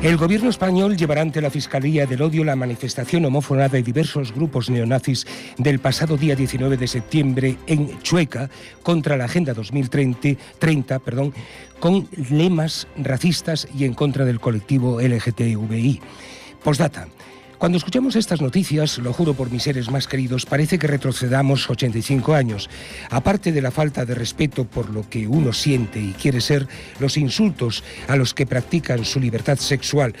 El 0.00 0.16
gobierno 0.16 0.48
español 0.48 0.96
llevará 0.96 1.22
ante 1.22 1.40
la 1.40 1.50
Fiscalía 1.50 2.06
del 2.06 2.22
Odio 2.22 2.44
la 2.44 2.54
manifestación 2.54 3.24
homófoba 3.24 3.68
de 3.68 3.82
diversos 3.82 4.32
grupos 4.32 4.70
neonazis 4.70 5.26
del 5.58 5.80
pasado 5.80 6.16
día 6.16 6.36
19 6.36 6.76
de 6.76 6.86
septiembre 6.86 7.56
en 7.66 8.00
Chueca 8.02 8.48
contra 8.84 9.16
la 9.16 9.24
Agenda 9.24 9.54
2030, 9.54 10.40
30, 10.60 11.00
perdón, 11.00 11.34
con 11.80 12.08
lemas 12.30 12.86
racistas 12.96 13.66
y 13.76 13.86
en 13.86 13.94
contra 13.94 14.24
del 14.24 14.38
colectivo 14.38 15.00
LGTBI. 15.00 16.00
Postdata. 16.62 17.08
Cuando 17.62 17.78
escuchamos 17.78 18.16
estas 18.16 18.40
noticias, 18.40 18.98
lo 18.98 19.12
juro 19.12 19.34
por 19.34 19.52
mis 19.52 19.62
seres 19.62 19.88
más 19.88 20.08
queridos, 20.08 20.46
parece 20.46 20.80
que 20.80 20.88
retrocedamos 20.88 21.70
85 21.70 22.34
años. 22.34 22.68
Aparte 23.08 23.52
de 23.52 23.62
la 23.62 23.70
falta 23.70 24.04
de 24.04 24.16
respeto 24.16 24.64
por 24.64 24.90
lo 24.90 25.08
que 25.08 25.28
uno 25.28 25.52
siente 25.52 26.00
y 26.00 26.10
quiere 26.10 26.40
ser, 26.40 26.66
los 26.98 27.16
insultos 27.16 27.84
a 28.08 28.16
los 28.16 28.34
que 28.34 28.46
practican 28.46 29.04
su 29.04 29.20
libertad 29.20 29.58
sexual 29.58 30.12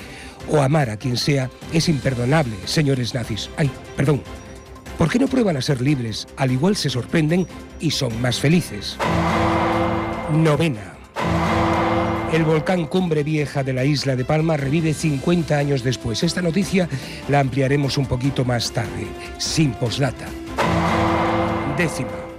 o 0.48 0.62
amar 0.62 0.88
a 0.88 0.96
quien 0.96 1.16
sea 1.16 1.50
es 1.72 1.88
imperdonable, 1.88 2.54
señores 2.64 3.12
nazis. 3.12 3.50
Ay, 3.56 3.68
perdón. 3.96 4.22
¿Por 4.96 5.10
qué 5.10 5.18
no 5.18 5.26
prueban 5.26 5.56
a 5.56 5.62
ser 5.62 5.80
libres? 5.80 6.28
Al 6.36 6.52
igual 6.52 6.76
se 6.76 6.90
sorprenden 6.90 7.48
y 7.80 7.90
son 7.90 8.22
más 8.22 8.38
felices. 8.38 8.96
Novena. 10.32 10.94
El 12.32 12.44
volcán 12.44 12.86
Cumbre 12.86 13.22
Vieja 13.22 13.62
de 13.62 13.74
la 13.74 13.84
isla 13.84 14.16
de 14.16 14.24
Palma 14.24 14.56
revive 14.56 14.94
50 14.94 15.54
años 15.54 15.82
después. 15.82 16.22
Esta 16.22 16.40
noticia 16.40 16.88
la 17.28 17.40
ampliaremos 17.40 17.98
un 17.98 18.06
poquito 18.06 18.42
más 18.46 18.72
tarde, 18.72 19.06
sin 19.36 19.72
posdata. 19.72 20.26
Décima. 21.76 22.31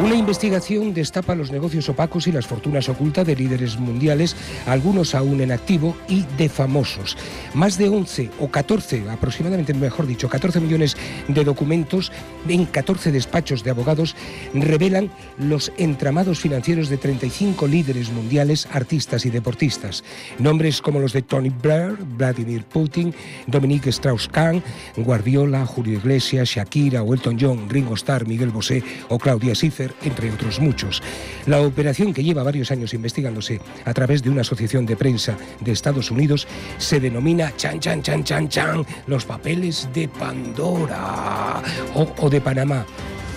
Una 0.00 0.16
investigación 0.16 0.94
destapa 0.94 1.34
los 1.34 1.52
negocios 1.52 1.88
opacos 1.88 2.26
y 2.26 2.32
las 2.32 2.46
fortunas 2.46 2.88
ocultas 2.88 3.26
de 3.26 3.36
líderes 3.36 3.78
mundiales, 3.78 4.34
algunos 4.66 5.14
aún 5.14 5.40
en 5.40 5.52
activo 5.52 5.96
y 6.08 6.22
de 6.36 6.48
famosos. 6.48 7.16
Más 7.54 7.78
de 7.78 7.88
11 7.88 8.30
o 8.40 8.48
14, 8.48 9.08
aproximadamente, 9.10 9.74
mejor 9.74 10.06
dicho, 10.06 10.28
14 10.28 10.60
millones 10.60 10.96
de 11.28 11.44
documentos 11.44 12.10
en 12.48 12.64
14 12.64 13.12
despachos 13.12 13.62
de 13.62 13.70
abogados 13.70 14.16
revelan 14.54 15.10
los 15.38 15.70
entramados 15.76 16.40
financieros 16.40 16.88
de 16.88 16.96
35 16.96 17.66
líderes 17.68 18.10
mundiales, 18.10 18.68
artistas 18.72 19.24
y 19.24 19.30
deportistas. 19.30 20.02
Nombres 20.38 20.82
como 20.82 20.98
los 20.98 21.12
de 21.12 21.22
Tony 21.22 21.50
Blair, 21.50 21.96
Vladimir 22.16 22.64
Putin, 22.64 23.14
Dominique 23.46 23.90
Strauss-Kahn, 23.90 24.62
Guardiola, 24.96 25.64
Julio 25.64 25.98
Iglesias, 25.98 26.48
Shakira, 26.48 27.02
Elton 27.02 27.36
John, 27.40 27.68
Ringo 27.68 27.94
Starr, 27.94 28.26
Miguel 28.26 28.50
Bosé 28.50 28.82
o 29.08 29.18
Claudia 29.18 29.54
Schiffer, 29.54 29.81
entre 30.02 30.30
otros 30.30 30.60
muchos. 30.60 31.02
La 31.46 31.60
operación 31.60 32.12
que 32.14 32.22
lleva 32.22 32.42
varios 32.42 32.70
años 32.70 32.94
investigándose 32.94 33.60
a 33.84 33.92
través 33.94 34.22
de 34.22 34.30
una 34.30 34.42
asociación 34.42 34.86
de 34.86 34.96
prensa 34.96 35.36
de 35.60 35.72
Estados 35.72 36.10
Unidos 36.10 36.46
se 36.78 37.00
denomina 37.00 37.52
Chan 37.56 37.80
Chan 37.80 38.02
Chan 38.02 38.24
Chan 38.24 38.48
Chan, 38.48 38.86
los 39.06 39.24
papeles 39.24 39.88
de 39.94 40.08
Pandora 40.08 41.62
o, 41.94 42.06
o 42.18 42.30
de 42.30 42.40
Panamá. 42.40 42.84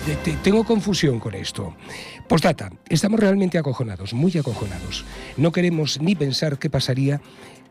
Te- 0.04 0.16
te- 0.16 0.36
Tengo 0.42 0.64
confusión 0.64 1.18
con 1.18 1.34
esto. 1.34 1.74
Postdata, 2.28 2.70
estamos 2.88 3.20
realmente 3.20 3.58
acojonados, 3.58 4.12
muy 4.14 4.36
acojonados. 4.38 5.04
No 5.36 5.52
queremos 5.52 6.00
ni 6.00 6.14
pensar 6.14 6.58
qué 6.58 6.70
pasaría 6.70 7.20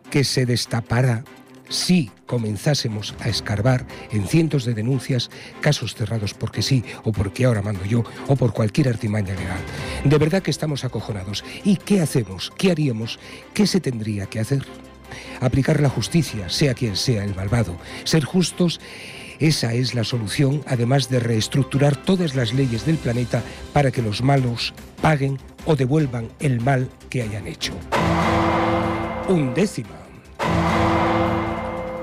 que 0.10 0.24
se 0.24 0.46
destapara 0.46 1.24
si 1.70 2.12
comenzásemos 2.26 3.16
a 3.20 3.30
escarbar 3.30 3.86
en 4.12 4.28
cientos 4.28 4.66
de 4.66 4.74
denuncias, 4.74 5.30
casos 5.62 5.96
cerrados 5.96 6.34
porque 6.34 6.62
sí, 6.62 6.84
o 7.04 7.12
porque 7.12 7.46
ahora 7.46 7.62
mando 7.62 7.86
yo, 7.86 8.04
o 8.28 8.36
por 8.36 8.54
cualquier 8.54 8.90
artimaña 8.90 9.34
legal. 9.36 9.60
De 10.04 10.18
verdad 10.18 10.42
que 10.42 10.52
estamos 10.52 10.84
acojonados. 10.84 11.44
¿Y 11.64 11.78
qué 11.78 12.02
hacemos? 12.02 12.52
¿Qué 12.58 12.72
haríamos? 12.72 13.20
¿Qué 13.54 13.68
se 13.68 13.80
tendría 13.80 14.26
que 14.26 14.40
hacer? 14.40 14.66
Aplicar 15.40 15.80
la 15.82 15.90
justicia, 15.90 16.50
sea 16.50 16.74
quien 16.74 16.96
sea 16.96 17.24
el 17.24 17.36
malvado. 17.36 17.78
Ser 18.04 18.24
justos, 18.24 18.80
esa 19.40 19.74
es 19.74 19.94
la 19.94 20.04
solución, 20.04 20.64
además 20.68 21.10
de 21.10 21.20
reestructurar 21.20 21.96
todas 21.96 22.36
las 22.36 22.54
leyes 22.54 22.86
del 22.86 22.98
planeta 22.98 23.44
para 23.74 23.92
que 23.92 24.02
los 24.02 24.22
malos 24.22 24.74
paguen 25.02 25.38
o 25.66 25.76
devuelvan 25.76 26.30
el 26.40 26.62
mal 26.62 26.90
que 27.10 27.22
hayan 27.22 27.48
hecho. 27.48 27.74
Undécima. 29.28 30.06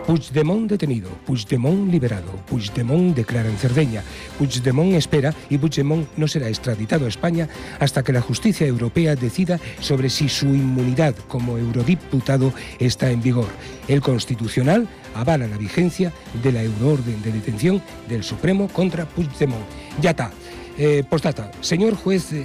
Puigdemont 0.07 0.69
detenido, 0.69 1.11
Puigdemont 1.27 1.91
liberado, 1.91 2.33
Puigdemont 2.49 3.15
declara 3.15 3.49
en 3.49 3.57
Cerdeña, 3.57 4.03
Puigdemont 4.37 4.95
espera 4.95 5.33
y 5.49 5.59
Puigdemont 5.59 6.09
no 6.17 6.27
será 6.27 6.49
extraditado 6.49 7.07
a 7.07 7.09
España 7.09 7.49
hasta 7.79 8.03
que 8.03 8.13
la 8.13 8.21
justicia 8.21 8.67
europea 8.67 9.15
decida 9.15 9.61
sobre 9.81 10.11
si 10.11 10.29
su 10.29 10.47
inmunidad 10.47 11.15
como 11.29 11.57
eurodiputado 11.57 12.53
está 12.79 13.11
en 13.11 13.23
vigor. 13.23 13.49
El 13.87 14.01
Constitucional 14.01 14.89
avala 15.15 15.47
la 15.47 15.57
vigencia 15.57 16.13
de 16.43 16.53
la 16.53 16.63
euroorden 16.63 17.23
de 17.23 17.33
detención 17.33 17.81
del 18.09 18.25
Supremo 18.25 18.69
contra 18.69 19.07
Puigdemont. 19.07 19.65
Ya 20.01 20.11
está. 20.11 20.33
Eh, 20.79 21.05
postdata, 21.09 21.51
señor 21.61 21.95
juez 21.95 22.33
eh, 22.33 22.45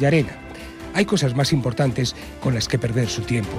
Llarena, 0.00 0.32
hay 0.94 1.04
cosas 1.04 1.36
más 1.36 1.52
importantes 1.52 2.16
con 2.40 2.54
las 2.54 2.68
que 2.68 2.78
perder 2.78 3.08
su 3.08 3.22
tiempo. 3.22 3.56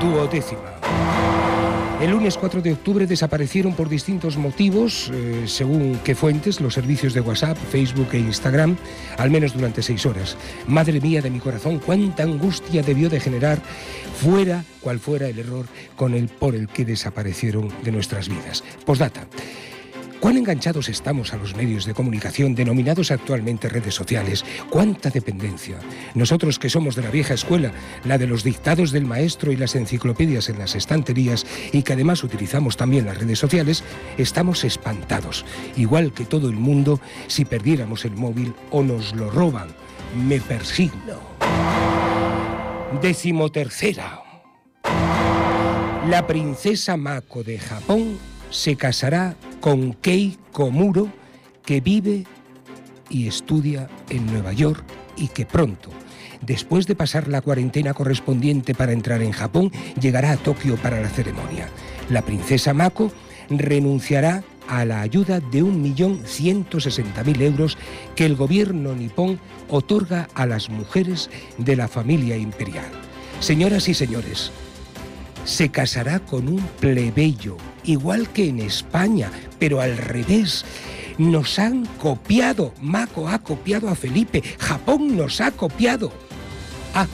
Duodécima. 0.00 0.80
El 2.00 2.10
lunes 2.10 2.36
4 2.36 2.60
de 2.60 2.74
octubre 2.74 3.06
desaparecieron 3.06 3.72
por 3.74 3.88
distintos 3.88 4.36
motivos, 4.36 5.10
eh, 5.14 5.44
según 5.46 5.98
qué 6.04 6.14
fuentes, 6.14 6.60
los 6.60 6.74
servicios 6.74 7.14
de 7.14 7.22
WhatsApp, 7.22 7.56
Facebook 7.56 8.08
e 8.12 8.18
Instagram, 8.18 8.76
al 9.16 9.30
menos 9.30 9.54
durante 9.54 9.82
seis 9.82 10.04
horas. 10.04 10.36
Madre 10.66 11.00
mía 11.00 11.22
de 11.22 11.30
mi 11.30 11.40
corazón, 11.40 11.78
cuánta 11.78 12.22
angustia 12.22 12.82
debió 12.82 13.08
de 13.08 13.18
generar, 13.18 13.62
fuera 14.20 14.62
cual 14.82 15.00
fuera 15.00 15.26
el 15.26 15.38
error 15.38 15.66
con 15.96 16.12
el 16.12 16.28
por 16.28 16.54
el 16.54 16.68
que 16.68 16.84
desaparecieron 16.84 17.72
de 17.82 17.92
nuestras 17.92 18.28
vidas. 18.28 18.62
Postdata. 18.84 19.26
¿Cuán 20.20 20.38
enganchados 20.38 20.88
estamos 20.88 21.32
a 21.32 21.36
los 21.36 21.54
medios 21.54 21.84
de 21.84 21.94
comunicación 21.94 22.54
denominados 22.54 23.10
actualmente 23.10 23.68
redes 23.68 23.94
sociales? 23.94 24.44
¿Cuánta 24.70 25.10
dependencia? 25.10 25.78
Nosotros 26.14 26.58
que 26.58 26.70
somos 26.70 26.96
de 26.96 27.02
la 27.02 27.10
vieja 27.10 27.34
escuela, 27.34 27.72
la 28.04 28.16
de 28.16 28.26
los 28.26 28.42
dictados 28.42 28.92
del 28.92 29.04
maestro 29.04 29.52
y 29.52 29.56
las 29.56 29.74
enciclopedias 29.74 30.48
en 30.48 30.58
las 30.58 30.74
estanterías 30.74 31.46
y 31.72 31.82
que 31.82 31.92
además 31.92 32.24
utilizamos 32.24 32.76
también 32.76 33.06
las 33.06 33.18
redes 33.18 33.38
sociales, 33.38 33.84
estamos 34.16 34.64
espantados, 34.64 35.44
igual 35.76 36.12
que 36.12 36.24
todo 36.24 36.48
el 36.48 36.56
mundo 36.56 37.00
si 37.26 37.44
perdiéramos 37.44 38.04
el 38.04 38.16
móvil 38.16 38.54
o 38.70 38.82
nos 38.82 39.14
lo 39.14 39.30
roban. 39.30 39.68
Me 40.26 40.40
persigno. 40.40 41.20
Decimotercera. 43.02 44.22
La 46.08 46.26
princesa 46.26 46.96
Mako 46.96 47.42
de 47.42 47.58
Japón 47.58 48.18
se 48.50 48.76
casará 48.76 49.36
con 49.60 49.94
Kei 49.94 50.38
Komuro, 50.52 51.08
que 51.64 51.80
vive 51.80 52.24
y 53.08 53.26
estudia 53.26 53.88
en 54.10 54.26
Nueva 54.26 54.52
York 54.52 54.84
y 55.16 55.28
que 55.28 55.46
pronto, 55.46 55.90
después 56.40 56.86
de 56.86 56.94
pasar 56.94 57.28
la 57.28 57.40
cuarentena 57.40 57.94
correspondiente 57.94 58.74
para 58.74 58.92
entrar 58.92 59.22
en 59.22 59.32
Japón, 59.32 59.72
llegará 60.00 60.32
a 60.32 60.36
Tokio 60.36 60.76
para 60.76 61.00
la 61.00 61.08
ceremonia. 61.08 61.68
La 62.10 62.22
princesa 62.22 62.74
Mako 62.74 63.10
renunciará 63.48 64.44
a 64.68 64.84
la 64.84 65.00
ayuda 65.00 65.40
de 65.40 65.62
1.160.000 65.62 67.40
euros 67.42 67.78
que 68.14 68.26
el 68.26 68.36
gobierno 68.36 68.94
nipón 68.94 69.38
otorga 69.68 70.28
a 70.34 70.46
las 70.46 70.68
mujeres 70.68 71.30
de 71.58 71.76
la 71.76 71.88
familia 71.88 72.36
imperial. 72.36 72.90
Señoras 73.40 73.88
y 73.88 73.94
señores, 73.94 74.50
se 75.44 75.68
casará 75.68 76.20
con 76.20 76.48
un 76.48 76.60
plebeyo, 76.80 77.56
igual 77.86 78.28
que 78.28 78.48
en 78.48 78.60
España, 78.60 79.30
pero 79.58 79.80
al 79.80 79.96
revés. 79.96 80.64
Nos 81.18 81.58
han 81.58 81.86
copiado. 81.86 82.74
Mako 82.80 83.28
ha 83.28 83.38
copiado 83.38 83.88
a 83.88 83.94
Felipe. 83.94 84.42
Japón 84.58 85.16
nos 85.16 85.40
ha 85.40 85.50
copiado. 85.50 86.12
Ah, 86.94 87.06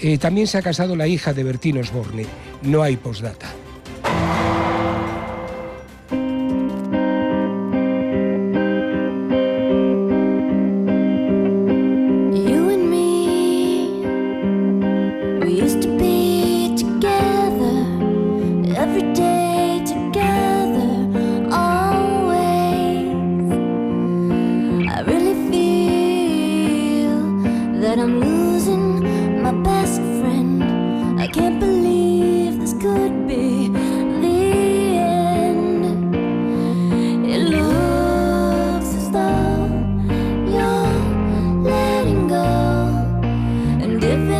eh, 0.00 0.16
también 0.18 0.46
se 0.46 0.56
ha 0.56 0.62
casado 0.62 0.96
la 0.96 1.06
hija 1.06 1.34
de 1.34 1.44
Bertín 1.44 1.78
Osborne. 1.78 2.26
No 2.62 2.82
hay 2.82 2.96
postdata. 2.96 3.48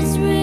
eyes 0.05 0.34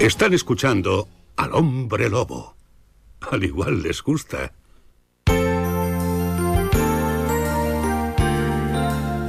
Están 0.00 0.34
escuchando 0.34 1.08
al 1.36 1.54
hombre 1.54 2.10
lobo. 2.10 2.54
Al 3.30 3.42
igual 3.42 3.82
les 3.82 4.02
gusta. 4.02 4.52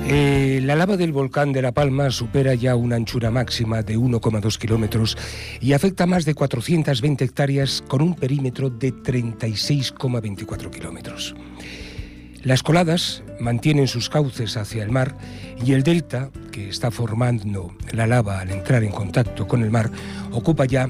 Eh, 0.10 0.60
la 0.62 0.76
lava 0.76 0.98
del 0.98 1.14
volcán 1.14 1.54
de 1.54 1.62
La 1.62 1.72
Palma 1.72 2.12
supera 2.12 2.54
ya 2.54 2.76
una 2.76 2.98
anchura 2.98 3.32
máxima 3.32 3.82
de 3.82 3.98
1,2 3.98 4.58
kilómetros 4.58 5.18
y 5.62 5.72
afecta 5.72 6.06
más 6.06 6.26
de 6.26 6.34
420 6.34 7.24
hectáreas 7.24 7.82
con 7.88 8.02
un 8.02 8.14
perímetro 8.14 8.70
de 8.70 8.94
36,24 8.94 10.70
kilómetros. 10.70 11.34
Las 12.44 12.64
coladas 12.64 13.24
mantienen 13.40 13.88
sus 13.88 14.10
cauces 14.10 14.58
hacia 14.58 14.84
el 14.84 14.92
mar 14.92 15.16
y 15.66 15.72
el 15.74 15.84
delta, 15.84 16.30
que 16.52 16.70
está 16.70 16.92
formando 16.92 17.76
la 17.92 18.08
lava 18.08 18.40
al 18.40 18.52
entrar 18.52 18.84
en 18.84 18.92
contacto 18.92 19.48
con 19.48 19.64
el 19.64 19.72
mar, 19.72 19.90
ocupa 20.32 20.66
ya 20.66 20.90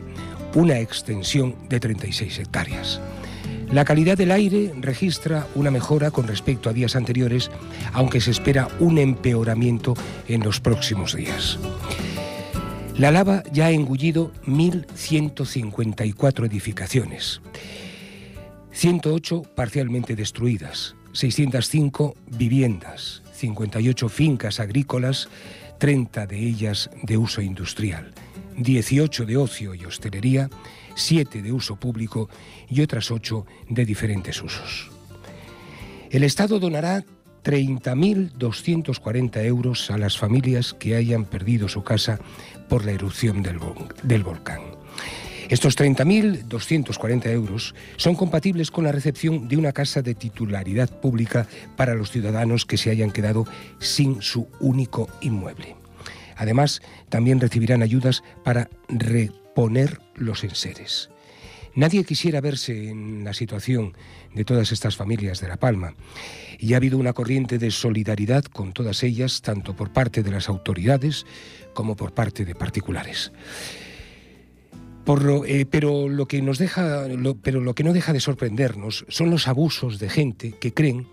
una 0.55 0.79
extensión 0.79 1.55
de 1.69 1.79
36 1.79 2.39
hectáreas. 2.39 2.99
La 3.71 3.85
calidad 3.85 4.17
del 4.17 4.31
aire 4.31 4.73
registra 4.79 5.45
una 5.55 5.71
mejora 5.71 6.11
con 6.11 6.27
respecto 6.27 6.69
a 6.69 6.73
días 6.73 6.95
anteriores, 6.95 7.49
aunque 7.91 8.21
se 8.21 8.31
espera 8.31 8.69
un 8.79 8.97
empeoramiento 8.97 9.93
en 10.27 10.41
los 10.43 10.61
próximos 10.61 11.15
días. 11.15 11.59
La 12.97 13.11
lava 13.11 13.43
ya 13.51 13.65
ha 13.67 13.71
engullido 13.71 14.31
1.154 14.45 16.45
edificaciones, 16.45 17.41
108 18.71 19.43
parcialmente 19.55 20.15
destruidas, 20.15 20.96
605 21.17 22.15
viviendas, 22.27 23.23
58 23.33 24.07
fincas 24.07 24.59
agrícolas, 24.59 25.29
30 25.79 26.27
de 26.27 26.37
ellas 26.37 26.91
de 27.01 27.17
uso 27.17 27.41
industrial, 27.41 28.13
18 28.57 29.25
de 29.25 29.35
ocio 29.35 29.73
y 29.73 29.83
hostelería, 29.83 30.47
7 30.93 31.41
de 31.41 31.51
uso 31.51 31.75
público 31.75 32.29
y 32.69 32.81
otras 32.81 33.09
8 33.09 33.47
de 33.67 33.85
diferentes 33.85 34.43
usos. 34.43 34.91
El 36.11 36.23
Estado 36.23 36.59
donará 36.59 37.03
30.240 37.43 39.43
euros 39.43 39.89
a 39.89 39.97
las 39.97 40.19
familias 40.19 40.75
que 40.75 40.95
hayan 40.95 41.25
perdido 41.25 41.67
su 41.67 41.83
casa 41.83 42.19
por 42.69 42.85
la 42.85 42.91
erupción 42.91 43.41
del, 43.41 43.59
del 44.03 44.21
volcán. 44.21 44.76
Estos 45.49 45.77
30.240 45.77 47.27
euros 47.31 47.73
son 47.95 48.15
compatibles 48.15 48.69
con 48.69 48.83
la 48.83 48.91
recepción 48.91 49.47
de 49.47 49.55
una 49.55 49.71
casa 49.71 50.01
de 50.01 50.13
titularidad 50.13 50.89
pública 50.99 51.47
para 51.77 51.95
los 51.95 52.11
ciudadanos 52.11 52.65
que 52.65 52.75
se 52.75 52.89
hayan 52.89 53.11
quedado 53.11 53.45
sin 53.79 54.21
su 54.21 54.49
único 54.59 55.07
inmueble. 55.21 55.77
Además, 56.35 56.81
también 57.07 57.39
recibirán 57.39 57.81
ayudas 57.81 58.23
para 58.43 58.69
reponer 58.89 60.01
los 60.15 60.43
enseres. 60.43 61.09
Nadie 61.75 62.03
quisiera 62.03 62.41
verse 62.41 62.89
en 62.89 63.23
la 63.23 63.33
situación 63.33 63.95
de 64.33 64.43
todas 64.43 64.73
estas 64.73 64.97
familias 64.97 65.39
de 65.39 65.47
La 65.47 65.57
Palma 65.57 65.93
y 66.59 66.73
ha 66.73 66.77
habido 66.77 66.97
una 66.97 67.13
corriente 67.13 67.57
de 67.57 67.71
solidaridad 67.71 68.43
con 68.43 68.73
todas 68.73 69.01
ellas, 69.03 69.41
tanto 69.41 69.75
por 69.77 69.93
parte 69.93 70.23
de 70.23 70.31
las 70.31 70.49
autoridades 70.49 71.25
como 71.73 71.95
por 71.95 72.13
parte 72.13 72.43
de 72.43 72.55
particulares. 72.55 73.31
Eh, 75.45 75.65
pero, 75.69 76.09
lo 76.09 76.27
que 76.27 76.41
nos 76.41 76.57
deja, 76.57 77.05
pero 77.41 77.61
lo 77.61 77.73
que 77.73 77.83
no 77.85 77.93
deja 77.93 78.11
de 78.11 78.19
sorprendernos 78.19 79.05
son 79.07 79.29
los 79.29 79.47
abusos 79.47 79.99
de 79.99 80.09
gente 80.09 80.51
que 80.51 80.73
creen 80.73 81.07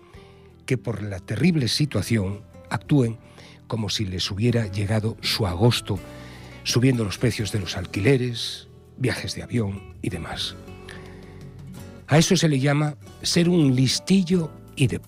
que 0.65 0.77
por 0.77 1.01
la 1.01 1.19
terrible 1.19 1.69
situación 1.69 2.41
actúen 2.69 3.17
como 3.67 3.89
si 3.89 4.05
les 4.05 4.29
hubiera 4.29 4.67
llegado 4.67 5.15
su 5.21 5.47
agosto, 5.47 5.97
subiendo 6.63 7.05
los 7.05 7.17
precios 7.17 7.53
de 7.53 7.59
los 7.59 7.77
alquileres, 7.77 8.67
viajes 8.97 9.33
de 9.35 9.43
avión 9.43 9.95
y 10.01 10.09
demás. 10.09 10.55
A 12.07 12.17
eso 12.17 12.35
se 12.35 12.49
le 12.49 12.59
llama 12.59 12.97
ser 13.21 13.47
un 13.47 13.75
listillo 13.75 14.51
y 14.75 14.87
de. 14.87 14.99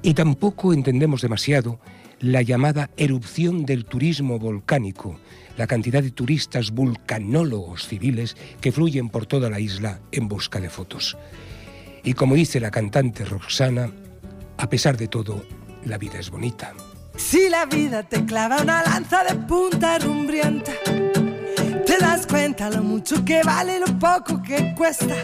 Y 0.00 0.14
tampoco 0.14 0.72
entendemos 0.72 1.20
demasiado 1.20 1.80
la 2.20 2.40
llamada 2.40 2.88
erupción 2.96 3.66
del 3.66 3.84
turismo 3.84 4.38
volcánico, 4.38 5.20
la 5.58 5.66
cantidad 5.66 6.02
de 6.02 6.12
turistas 6.12 6.70
vulcanólogos 6.70 7.88
civiles 7.88 8.36
que 8.60 8.70
fluyen 8.70 9.10
por 9.10 9.26
toda 9.26 9.50
la 9.50 9.58
isla 9.58 9.98
en 10.12 10.28
busca 10.28 10.60
de 10.60 10.70
fotos. 10.70 11.18
Y 12.04 12.14
como 12.14 12.36
dice 12.36 12.60
la 12.60 12.70
cantante 12.70 13.24
Roxana, 13.24 13.90
a 14.56 14.68
pesar 14.70 14.96
de 14.96 15.08
todo, 15.08 15.44
la 15.84 15.98
vida 15.98 16.20
es 16.20 16.30
bonita. 16.30 16.72
Si 17.16 17.48
la 17.48 17.66
vida 17.66 18.04
te 18.04 18.24
clava 18.24 18.62
una 18.62 18.84
lanza 18.84 19.24
de 19.24 19.34
punta 19.34 19.98
rumbrienta, 19.98 20.72
te 20.84 21.98
das 21.98 22.24
cuenta 22.28 22.70
lo 22.70 22.84
mucho 22.84 23.24
que 23.24 23.42
vale 23.42 23.78
y 23.78 23.80
lo 23.80 23.98
poco 23.98 24.40
que 24.40 24.74
cuesta. 24.76 25.16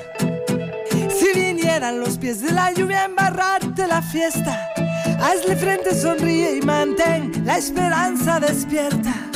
Si 1.16 1.39
vinieran 1.39 2.01
los 2.01 2.18
pies 2.18 2.41
de 2.41 2.51
la 2.51 2.72
lluvia 2.72 3.03
a 3.03 3.05
embarrarte 3.05 3.87
la 3.87 4.03
fiesta, 4.03 4.68
hazle 5.20 5.55
frente, 5.55 5.95
sonríe 5.95 6.57
y 6.57 6.61
mantén 6.61 7.45
la 7.45 7.57
esperanza 7.57 8.41
despierta. 8.41 9.30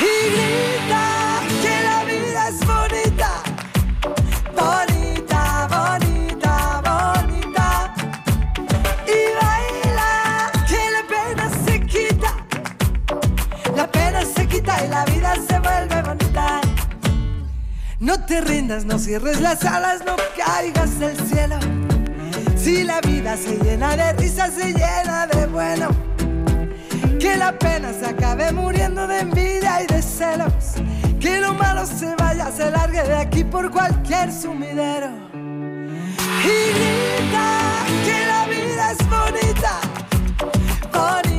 Y 0.00 0.30
grita 0.34 1.40
que 1.62 1.82
la 1.84 2.04
vida 2.04 2.48
es 2.48 2.58
bonita, 2.66 3.30
bonita, 4.56 5.68
bonita, 5.68 6.82
bonita. 6.82 7.94
Y 9.06 9.18
baila 9.40 10.50
que 10.68 10.90
la 10.90 11.02
pena 11.08 11.50
se 11.64 11.80
quita, 11.80 12.36
la 13.76 13.86
pena 13.90 14.24
se 14.24 14.48
quita 14.48 14.84
y 14.84 14.88
la 14.88 15.04
vida 15.04 15.36
se 15.46 15.58
vuelve 15.60 16.02
bonita. 16.02 16.60
No 18.00 18.24
te 18.26 18.40
rindas, 18.40 18.84
no 18.84 18.98
cierres 18.98 19.40
las 19.40 19.64
alas, 19.64 20.02
no 20.04 20.16
caigas 20.36 20.98
del 20.98 21.16
cielo. 21.28 21.58
Si 22.56 22.82
la 22.82 23.00
vida 23.00 23.36
se 23.36 23.56
llena 23.58 23.96
de 23.96 24.12
risas, 24.14 24.54
se 24.54 24.72
llena 24.72 25.28
de 25.28 25.46
bueno. 25.46 26.13
Que 27.18 27.36
la 27.36 27.52
pena 27.58 27.92
se 27.92 28.06
acabe 28.06 28.52
muriendo 28.52 29.06
de 29.06 29.20
envidia 29.20 29.82
y 29.82 29.86
de 29.86 30.02
celos. 30.02 30.74
Que 31.20 31.40
lo 31.40 31.54
malo 31.54 31.86
se 31.86 32.14
vaya, 32.16 32.50
se 32.50 32.70
largue 32.70 33.02
de 33.02 33.16
aquí 33.16 33.44
por 33.44 33.70
cualquier 33.70 34.32
sumidero. 34.32 35.10
Y 36.44 36.56
grita 36.76 37.46
que 38.04 38.26
la 38.26 38.46
vida 38.46 38.92
es 38.92 38.98
bonita, 39.08 39.80
bonita, 40.92 41.33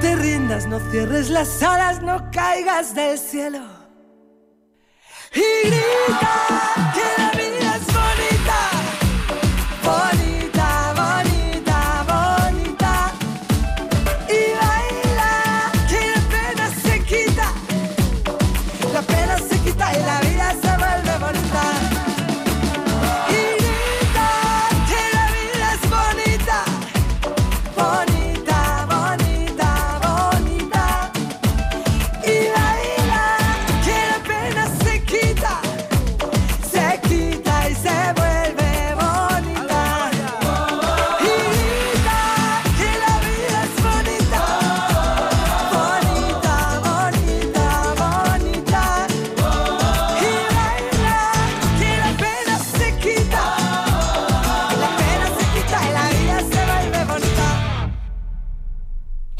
te 0.00 0.16
rindas, 0.16 0.66
no 0.66 0.80
cierres 0.90 1.30
las 1.30 1.62
alas, 1.62 2.02
no 2.02 2.30
caigas 2.30 2.94
del 2.94 3.18
cielo. 3.18 3.60
Y 5.34 5.66
grita 5.66 6.92
que 6.94 7.22
la 7.22 7.30
vida 7.32 7.47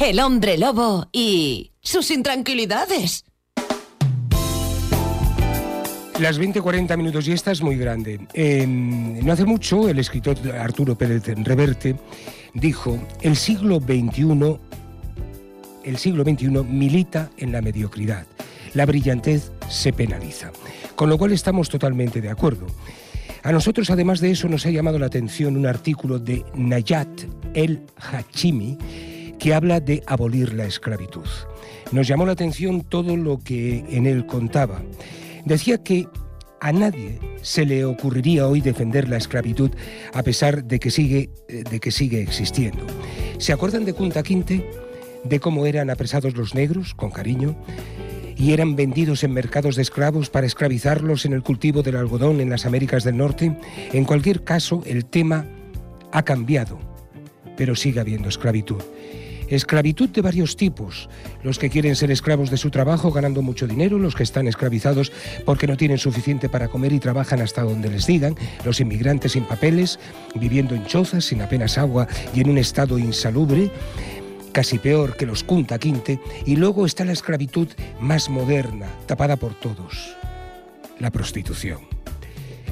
El 0.09 0.21
hombre 0.21 0.57
lobo 0.57 1.07
y 1.13 1.73
sus 1.83 2.11
intranquilidades. 2.11 3.27
Las 6.19 6.41
20-40 6.41 6.97
minutos 6.97 7.29
y 7.29 7.33
esta 7.33 7.53
es 7.53 7.61
muy 7.61 7.77
grande. 7.77 8.19
Eh, 8.33 8.67
no 8.67 9.31
hace 9.31 9.45
mucho 9.45 9.87
el 9.87 9.99
escritor 9.99 10.39
Arturo 10.59 10.97
Pérez 10.97 11.25
Reverte 11.45 11.97
dijo, 12.55 12.99
el 13.21 13.37
siglo 13.37 13.81
XXI, 13.81 14.59
el 15.85 15.99
siglo 15.99 16.25
XXI 16.25 16.49
milita 16.65 17.29
en 17.37 17.53
la 17.53 17.61
mediocridad. 17.61 18.27
La 18.73 18.87
brillantez 18.87 19.53
se 19.69 19.93
penaliza. 19.93 20.53
Con 20.97 21.11
lo 21.11 21.19
cual 21.19 21.33
estamos 21.33 21.69
totalmente 21.69 22.23
de 22.23 22.31
acuerdo. 22.31 22.67
A 23.43 23.53
nosotros, 23.53 23.91
además 23.91 24.21
de 24.21 24.31
eso, 24.31 24.49
nos 24.49 24.65
ha 24.65 24.71
llamado 24.71 24.99
la 24.99 25.05
atención 25.05 25.59
un 25.59 25.67
artículo 25.67 26.19
de 26.19 26.47
Nayat 26.55 27.25
El 27.53 27.83
Hachimi 27.97 28.79
que 29.39 29.55
habla 29.55 29.81
de 29.81 30.03
abolir 30.07 30.53
la 30.53 30.67
esclavitud. 30.67 31.27
Nos 31.93 32.07
llamó 32.07 32.27
la 32.27 32.33
atención 32.33 32.83
todo 32.83 33.17
lo 33.17 33.39
que 33.39 33.85
en 33.91 34.07
él 34.07 34.27
contaba. 34.27 34.83
Decía 35.45 35.83
que 35.83 36.07
a 36.61 36.73
nadie 36.73 37.19
se 37.43 37.65
le 37.65 37.85
ocurriría 37.85 38.47
hoy 38.47 38.61
defender 38.61 39.09
la 39.09 39.17
esclavitud 39.17 39.71
a 40.13 40.23
pesar 40.23 40.65
de 40.65 40.81
que 40.81 40.91
sigue, 40.91 41.31
eh, 41.49 41.63
de 41.71 41.81
que 41.81 41.91
sigue 41.91 42.21
existiendo. 42.21 42.85
¿Se 43.39 43.53
acuerdan 43.53 43.85
de 43.85 43.93
Kunta 43.93 44.23
Quinte? 44.23 44.69
¿De 45.25 45.41
cómo 45.41 45.67
eran 45.67 45.91
apresados 45.91 46.37
los 46.37 46.55
negros, 46.55 46.95
con 46.95 47.11
cariño? 47.11 47.57
y 48.39 48.53
eran 48.53 48.77
vendidos 48.77 49.25
en 49.25 49.33
mercados 49.33 49.75
de 49.75 49.83
esclavos 49.83 50.31
para 50.31 50.47
esclavizarlos 50.47 51.25
en 51.25 51.33
el 51.33 51.43
cultivo 51.43 51.83
del 51.83 51.97
algodón 51.97 52.41
en 52.41 52.51
las 52.51 52.67
Américas 52.67 53.03
del 53.03 53.17
Norte. 53.17 53.57
En 53.93 54.05
cualquier 54.05 54.45
caso, 54.45 54.83
el 54.87 55.07
tema 55.07 55.45
ha 56.13 56.23
cambiado, 56.23 56.79
pero 57.57 57.75
sigue 57.75 57.99
habiendo 57.99 58.29
esclavitud. 58.29 58.81
Esclavitud 59.51 60.11
de 60.11 60.21
varios 60.21 60.57
tipos. 60.57 61.09
Los 61.43 61.59
que 61.59 61.71
quieren 61.71 61.97
ser 61.97 62.11
esclavos 62.11 62.51
de 62.51 62.59
su 62.59 62.71
trabajo 62.71 63.11
ganando 63.11 63.41
mucho 63.41 63.67
dinero, 63.67 63.99
los 63.99 64.15
que 64.15 64.23
están 64.23 64.47
esclavizados 64.47 65.11
porque 65.47 65.67
no 65.67 65.77
tienen 65.77 65.99
suficiente 65.99 66.49
para 66.49 66.69
comer 66.69 66.93
y 66.93 66.99
trabajan 66.99 67.41
hasta 67.41 67.63
donde 67.63 67.89
les 67.89 68.07
digan, 68.07 68.37
los 68.65 68.81
inmigrantes 68.81 69.33
sin 69.33 69.45
papeles, 69.45 69.99
viviendo 70.35 70.75
en 70.75 70.85
chozas 70.85 71.25
sin 71.25 71.41
apenas 71.41 71.79
agua 71.79 72.07
y 72.35 72.41
en 72.41 72.51
un 72.51 72.59
estado 72.59 72.99
insalubre, 72.99 73.71
casi 74.53 74.79
peor 74.79 75.17
que 75.17 75.27
los 75.27 75.45
Kunta 75.45 75.79
Quinte, 75.79 76.21
y 76.45 76.57
luego 76.57 76.85
está 76.85 77.05
la 77.05 77.13
esclavitud 77.13 77.69
más 78.01 78.29
moderna, 78.29 78.89
tapada 79.07 79.37
por 79.37 79.55
todos, 79.55 80.15
la 80.99 81.11
prostitución. 81.11 81.81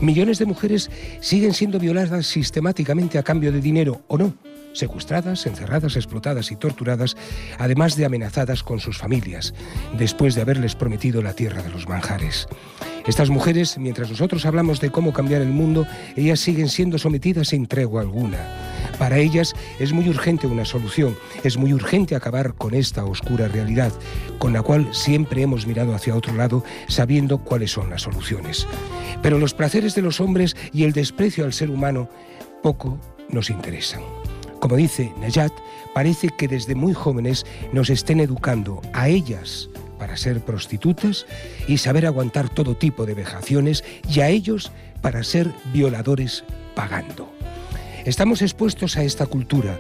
Millones 0.01 0.39
de 0.39 0.45
mujeres 0.45 0.91
siguen 1.21 1.55
siendo 1.55 1.79
violadas 1.79 2.27
sistemáticamente 2.27 3.19
a 3.19 3.23
cambio 3.23 3.51
de 3.51 3.63
dinero 3.63 4.03
o 4.09 4.19
no, 4.19 4.35
secuestradas, 4.79 5.47
encerradas, 5.47 5.97
explotadas 5.97 6.51
y 6.51 6.57
torturadas, 6.57 7.17
además 7.59 7.97
de 7.97 8.05
amenazadas 8.05 8.63
con 8.63 8.81
sus 8.81 8.99
familias, 8.99 9.55
después 9.99 10.35
de 10.35 10.43
haberles 10.43 10.75
prometido 10.75 11.23
la 11.23 11.33
tierra 11.33 11.63
de 11.63 11.71
los 11.71 11.89
manjares. 11.89 12.47
Estas 13.07 13.31
mujeres, 13.31 13.79
mientras 13.79 14.11
nosotros 14.11 14.47
hablamos 14.47 14.81
de 14.81 14.91
cómo 14.91 15.13
cambiar 15.13 15.41
el 15.41 15.51
mundo, 15.51 15.87
ellas 16.17 16.41
siguen 16.41 16.69
siendo 16.69 16.99
sometidas 16.99 17.49
sin 17.49 17.67
tregua 17.67 18.01
alguna. 18.01 18.39
Para 18.99 19.19
ellas 19.19 19.55
es 19.79 19.93
muy 19.93 20.09
urgente 20.09 20.47
una 20.47 20.65
solución, 20.65 21.17
es 21.45 21.57
muy 21.57 21.73
urgente 21.73 22.17
acabar 22.17 22.55
con 22.55 22.75
esta 22.75 23.05
oscura 23.05 23.47
realidad, 23.47 23.93
con 24.39 24.53
la 24.53 24.63
cual 24.63 24.89
siempre 24.93 25.43
hemos 25.43 25.67
mirado 25.67 25.95
hacia 25.95 26.17
otro 26.17 26.35
lado 26.35 26.65
sabiendo 26.89 27.39
cuáles 27.39 27.71
son 27.71 27.91
las 27.91 28.03
soluciones. 28.03 28.67
Pero 29.23 29.39
los 29.39 29.55
placeres 29.55 29.95
de 29.95 30.03
los 30.03 30.21
hombres 30.21 30.57
y 30.73 30.85
el 30.85 30.93
desprecio 30.93 31.45
al 31.45 31.53
ser 31.53 31.71
humano 31.71 32.09
poco 32.63 32.99
nos 33.31 33.51
interesan. 33.51 34.03
Como 34.61 34.77
dice 34.77 35.13
Nayat, 35.21 35.53
parece 35.95 36.29
que 36.29 36.49
desde 36.49 36.75
muy 36.75 36.95
jóvenes 36.95 37.45
nos 37.73 37.91
estén 37.91 38.21
educando 38.21 38.81
a 38.93 39.09
ellas 39.09 39.69
para 39.99 40.17
ser 40.17 40.41
prostitutas 40.41 41.27
y 41.69 41.79
saber 41.79 42.07
aguantar 42.07 42.49
todo 42.49 42.77
tipo 42.77 43.07
de 43.07 43.15
vejaciones 43.15 43.85
y 44.09 44.21
a 44.21 44.29
ellos 44.29 44.73
para 45.01 45.23
ser 45.25 45.53
violadores 45.73 46.45
pagando. 46.75 47.31
Estamos 48.05 48.41
expuestos 48.43 48.97
a 48.97 49.03
esta 49.03 49.27
cultura. 49.27 49.79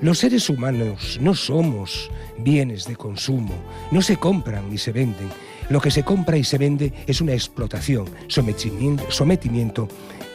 Los 0.00 0.18
seres 0.18 0.48
humanos 0.48 1.18
no 1.20 1.34
somos 1.34 2.10
bienes 2.38 2.86
de 2.86 2.96
consumo, 2.96 3.54
no 3.90 4.02
se 4.02 4.16
compran 4.16 4.68
ni 4.70 4.78
se 4.78 4.92
venden. 4.92 5.28
Lo 5.68 5.80
que 5.80 5.90
se 5.90 6.02
compra 6.02 6.36
y 6.36 6.42
se 6.42 6.58
vende 6.58 6.92
es 7.06 7.20
una 7.20 7.32
explotación, 7.32 8.06
sometimiento, 8.26 9.88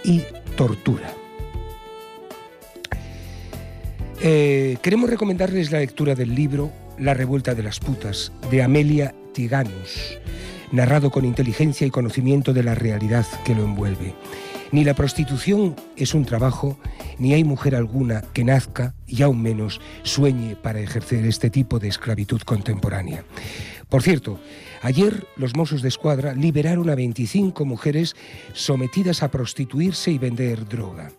y 0.05 0.21
tortura. 0.55 1.24
Eh, 4.21 4.77
queremos 4.81 5.09
recomendarles 5.09 5.71
la 5.71 5.79
lectura 5.79 6.15
del 6.15 6.33
libro 6.33 6.71
La 6.97 7.13
revuelta 7.13 7.53
de 7.53 7.63
las 7.63 7.79
putas 7.79 8.31
de 8.49 8.63
Amelia 8.63 9.13
Tiganus, 9.33 10.17
narrado 10.71 11.11
con 11.11 11.25
inteligencia 11.25 11.85
y 11.85 11.91
conocimiento 11.91 12.53
de 12.53 12.63
la 12.63 12.75
realidad 12.75 13.25
que 13.43 13.53
lo 13.53 13.63
envuelve. 13.63 14.13
Ni 14.71 14.83
la 14.83 14.93
prostitución 14.93 15.75
es 15.95 16.13
un 16.13 16.25
trabajo, 16.25 16.77
ni 17.19 17.33
hay 17.33 17.43
mujer 17.43 17.75
alguna 17.75 18.21
que 18.33 18.43
nazca 18.43 18.95
y 19.05 19.21
aún 19.21 19.41
menos 19.41 19.79
sueñe 20.03 20.55
para 20.55 20.79
ejercer 20.79 21.25
este 21.25 21.49
tipo 21.49 21.77
de 21.77 21.89
esclavitud 21.89 22.41
contemporánea. 22.41 23.25
Por 23.89 24.01
cierto, 24.01 24.39
ayer 24.81 25.27
los 25.35 25.55
Mossos 25.55 25.81
de 25.81 25.89
Escuadra 25.89 26.33
liberaron 26.33 26.89
a 26.89 26.95
25 26.95 27.65
mujeres 27.65 28.15
sometidas 28.53 29.23
a 29.23 29.29
prostituirse 29.29 30.11
y 30.11 30.17
vender 30.17 30.67
droga. 30.67 31.11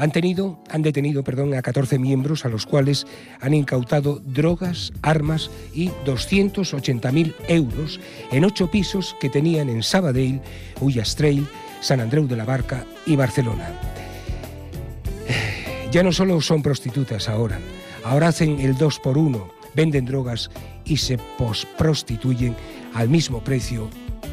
Han, 0.00 0.12
tenido, 0.12 0.58
han 0.70 0.80
detenido 0.80 1.22
perdón, 1.22 1.54
a 1.54 1.62
14 1.62 1.98
miembros 1.98 2.44
a 2.44 2.48
los 2.48 2.64
cuales 2.64 3.06
han 3.40 3.52
incautado 3.52 4.20
drogas, 4.24 4.92
armas 5.02 5.50
y 5.74 5.90
280.000 6.06 7.34
euros 7.48 8.00
en 8.32 8.44
ocho 8.44 8.70
pisos 8.70 9.14
que 9.20 9.28
tenían 9.28 9.68
en 9.68 9.82
Sabadell, 9.82 10.40
Ullastrell, 10.80 11.46
San 11.80 12.00
Andreu 12.00 12.26
de 12.26 12.36
la 12.36 12.44
Barca 12.44 12.84
y 13.06 13.16
Barcelona. 13.16 13.70
Ya 15.92 16.04
no 16.04 16.12
solo 16.12 16.40
son 16.40 16.62
prostitutas 16.62 17.28
ahora, 17.28 17.58
ahora 18.04 18.28
hacen 18.28 18.60
el 18.60 18.76
2 18.76 19.00
por 19.00 19.18
1 19.18 19.60
venden 19.74 20.04
drogas 20.04 20.50
y 20.84 20.96
se 20.96 21.18
posprostituyen 21.38 22.56
al 22.94 23.08
mismo 23.08 23.42
precio 23.42 23.88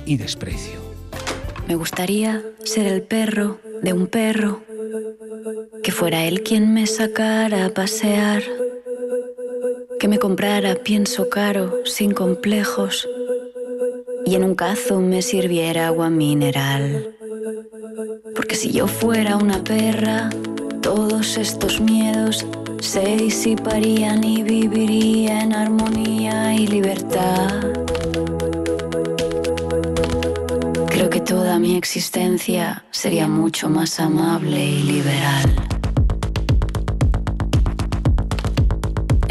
y 0.05 0.17
desprecio. 0.17 0.79
Me 1.67 1.75
gustaría 1.75 2.43
ser 2.63 2.87
el 2.87 3.01
perro 3.01 3.59
de 3.81 3.93
un 3.93 4.07
perro, 4.07 4.61
que 5.87 5.93
fuera 5.93 6.25
él 6.25 6.43
quien 6.43 6.73
me 6.73 6.85
sacara 6.85 7.63
a 7.63 7.69
pasear, 7.69 8.43
que 10.01 10.09
me 10.09 10.19
comprara 10.19 10.75
pienso 10.75 11.29
caro, 11.29 11.85
sin 11.85 12.11
complejos, 12.13 13.07
y 14.25 14.35
en 14.35 14.43
un 14.43 14.53
cazo 14.53 14.99
me 14.99 15.21
sirviera 15.21 15.87
agua 15.87 16.09
mineral. 16.09 17.15
Porque 18.35 18.55
si 18.55 18.73
yo 18.73 18.87
fuera 18.87 19.37
una 19.37 19.63
perra, 19.63 20.29
todos 20.81 21.37
estos 21.37 21.79
miedos 21.79 22.45
se 22.81 23.15
disiparían 23.15 24.25
y 24.25 24.43
viviría 24.43 25.39
en 25.39 25.53
armonía 25.53 26.53
y 26.53 26.67
libertad. 26.67 27.63
Creo 30.89 31.09
que 31.09 31.21
toda 31.21 31.57
mi 31.59 31.77
existencia 31.77 32.83
sería 32.91 33.29
mucho 33.29 33.69
más 33.69 34.01
amable 34.01 34.65
y 34.65 34.83
liberal. 34.83 35.76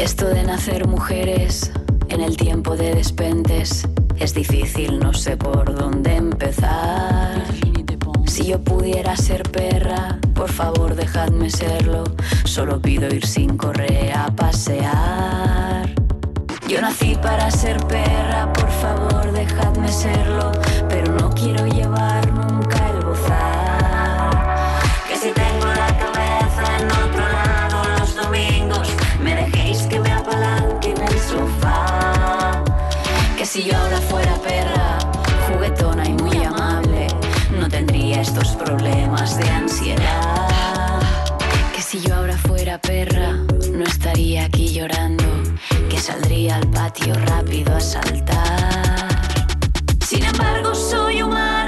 Esto 0.07 0.29
de 0.29 0.41
nacer 0.41 0.87
mujeres 0.87 1.69
en 2.07 2.21
el 2.21 2.37
tiempo 2.37 2.77
de 2.77 2.95
despentes 2.95 3.85
es 4.17 4.33
difícil, 4.33 4.99
no 4.99 5.13
sé 5.13 5.35
por 5.35 5.75
dónde 5.75 6.15
empezar. 6.15 7.43
Si 8.25 8.45
yo 8.45 8.63
pudiera 8.63 9.17
ser 9.17 9.43
perra, 9.43 10.17
por 10.33 10.49
favor 10.49 10.95
dejadme 10.95 11.49
serlo. 11.49 12.05
Solo 12.45 12.81
pido 12.81 13.13
ir 13.13 13.25
sin 13.25 13.57
correa 13.57 14.27
a 14.27 14.31
pasear. 14.33 15.93
Yo 16.69 16.79
nací 16.79 17.15
para 17.21 17.51
ser 17.51 17.77
perra, 17.87 18.53
por 18.53 18.71
favor 18.71 19.33
dejadme 19.33 19.91
serlo. 19.91 20.53
Pero 20.87 21.15
no 21.15 21.29
quiero 21.31 21.67
llevar 21.67 22.26
si 33.47 33.63
yo 33.63 33.77
ahora 33.77 34.01
fuera 34.01 34.35
perra, 34.41 34.97
juguetona 35.47 36.05
y 36.05 36.13
muy 36.15 36.43
amable, 36.43 37.07
no 37.57 37.69
tendría 37.69 38.19
estos 38.19 38.49
problemas 38.57 39.37
de 39.37 39.47
ansiedad. 39.47 40.99
Que 41.73 41.81
si 41.81 42.01
yo 42.01 42.15
ahora 42.15 42.37
fuera 42.37 42.77
perra, 42.77 43.37
no 43.71 43.85
estaría 43.85 44.45
aquí 44.45 44.73
llorando, 44.73 45.23
que 45.89 45.97
saldría 45.97 46.57
al 46.57 46.69
patio 46.71 47.13
rápido 47.13 47.73
a 47.73 47.79
saltar. 47.79 49.07
Sin 50.05 50.25
embargo, 50.25 50.75
soy 50.75 51.21
humana 51.21 51.66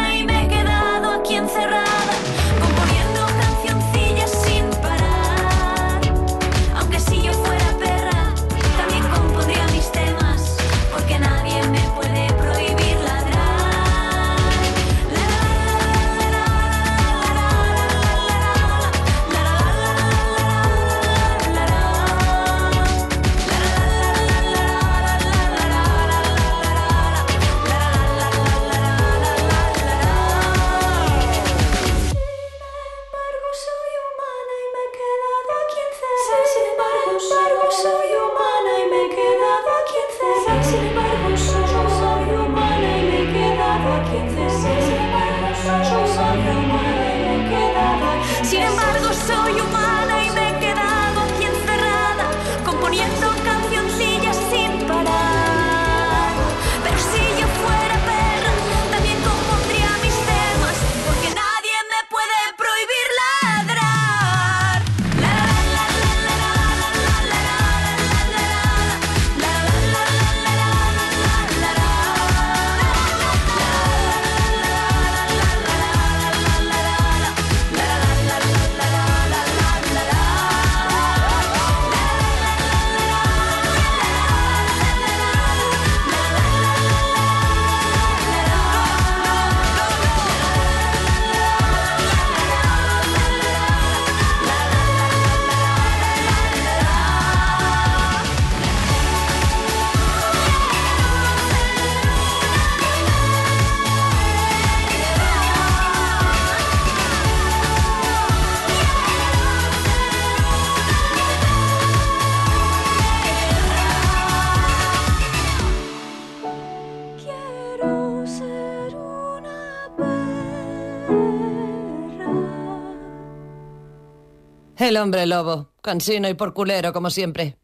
El 124.90 124.98
hombre 124.98 125.28
lobo, 125.28 125.70
cansino 125.84 126.28
y 126.28 126.34
porculero 126.34 126.92
como 126.94 127.12
siempre. 127.12 127.58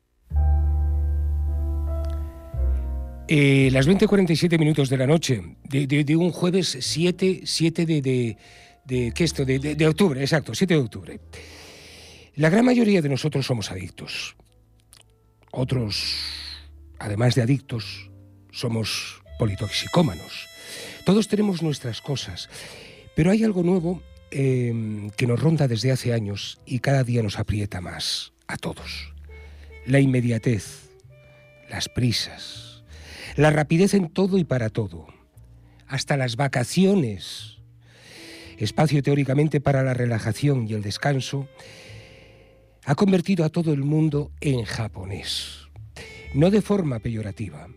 Eh, 3.27 3.69
las 3.71 3.87
20.47 3.87 4.59
minutos 4.59 4.89
de 4.89 4.97
la 4.97 5.07
noche 5.07 5.57
de, 5.63 6.15
un 6.15 6.31
jueves 6.31 6.77
7, 6.79 7.41
7 7.43 7.85
de, 7.87 8.37
de, 8.85 9.11
¿qué 9.11 9.23
esto? 9.23 9.43
De 9.43 9.87
octubre, 9.87 10.21
exacto, 10.21 10.53
7 10.53 10.75
de 10.75 10.79
octubre. 10.79 11.19
La 12.35 12.51
gran 12.51 12.63
mayoría 12.63 13.01
de 13.01 13.09
nosotros 13.09 13.43
somos 13.43 13.71
adictos. 13.71 14.35
Otros, 15.51 16.13
además 16.99 17.33
de 17.33 17.41
adictos, 17.41 18.11
somos 18.51 19.23
politoxicómanos. 19.39 20.47
Todos 21.05 21.27
tenemos 21.27 21.63
nuestras 21.63 22.01
cosas, 22.01 22.51
pero 23.15 23.31
hay 23.31 23.43
algo 23.43 23.63
nuevo 23.63 24.03
eh, 24.37 25.09
que 25.15 25.27
nos 25.27 25.39
ronda 25.39 25.69
desde 25.69 25.93
hace 25.93 26.11
años 26.11 26.59
y 26.65 26.79
cada 26.79 27.05
día 27.05 27.23
nos 27.23 27.39
aprieta 27.39 27.79
más 27.79 28.33
a 28.47 28.57
todos. 28.57 29.13
La 29.85 30.01
inmediatez, 30.01 30.89
las 31.69 31.87
prisas, 31.87 32.83
la 33.37 33.49
rapidez 33.49 33.93
en 33.93 34.09
todo 34.09 34.37
y 34.37 34.43
para 34.43 34.69
todo, 34.69 35.07
hasta 35.87 36.17
las 36.17 36.35
vacaciones, 36.35 37.59
espacio 38.57 39.01
teóricamente 39.01 39.61
para 39.61 39.83
la 39.83 39.93
relajación 39.93 40.67
y 40.67 40.73
el 40.73 40.81
descanso, 40.81 41.47
ha 42.83 42.95
convertido 42.95 43.45
a 43.45 43.49
todo 43.49 43.71
el 43.71 43.85
mundo 43.85 44.33
en 44.41 44.65
japonés. 44.65 45.69
No 46.33 46.51
de 46.51 46.61
forma 46.61 46.99
peyorativa. 46.99 47.69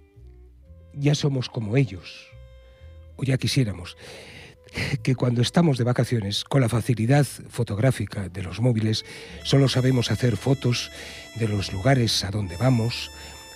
Ya 0.92 1.14
somos 1.14 1.48
como 1.48 1.76
ellos, 1.76 2.26
o 3.14 3.22
ya 3.22 3.38
quisiéramos, 3.38 3.96
que 5.02 5.14
cuando 5.14 5.42
estamos 5.42 5.78
de 5.78 5.84
vacaciones, 5.84 6.44
con 6.44 6.60
la 6.60 6.68
facilidad 6.68 7.26
fotográfica 7.48 8.28
de 8.28 8.42
los 8.42 8.60
móviles, 8.60 9.04
solo 9.44 9.68
sabemos 9.68 10.10
hacer 10.10 10.36
fotos 10.36 10.90
de 11.36 11.48
los 11.48 11.72
lugares 11.72 12.24
a 12.24 12.30
donde 12.30 12.56
vamos 12.56 13.10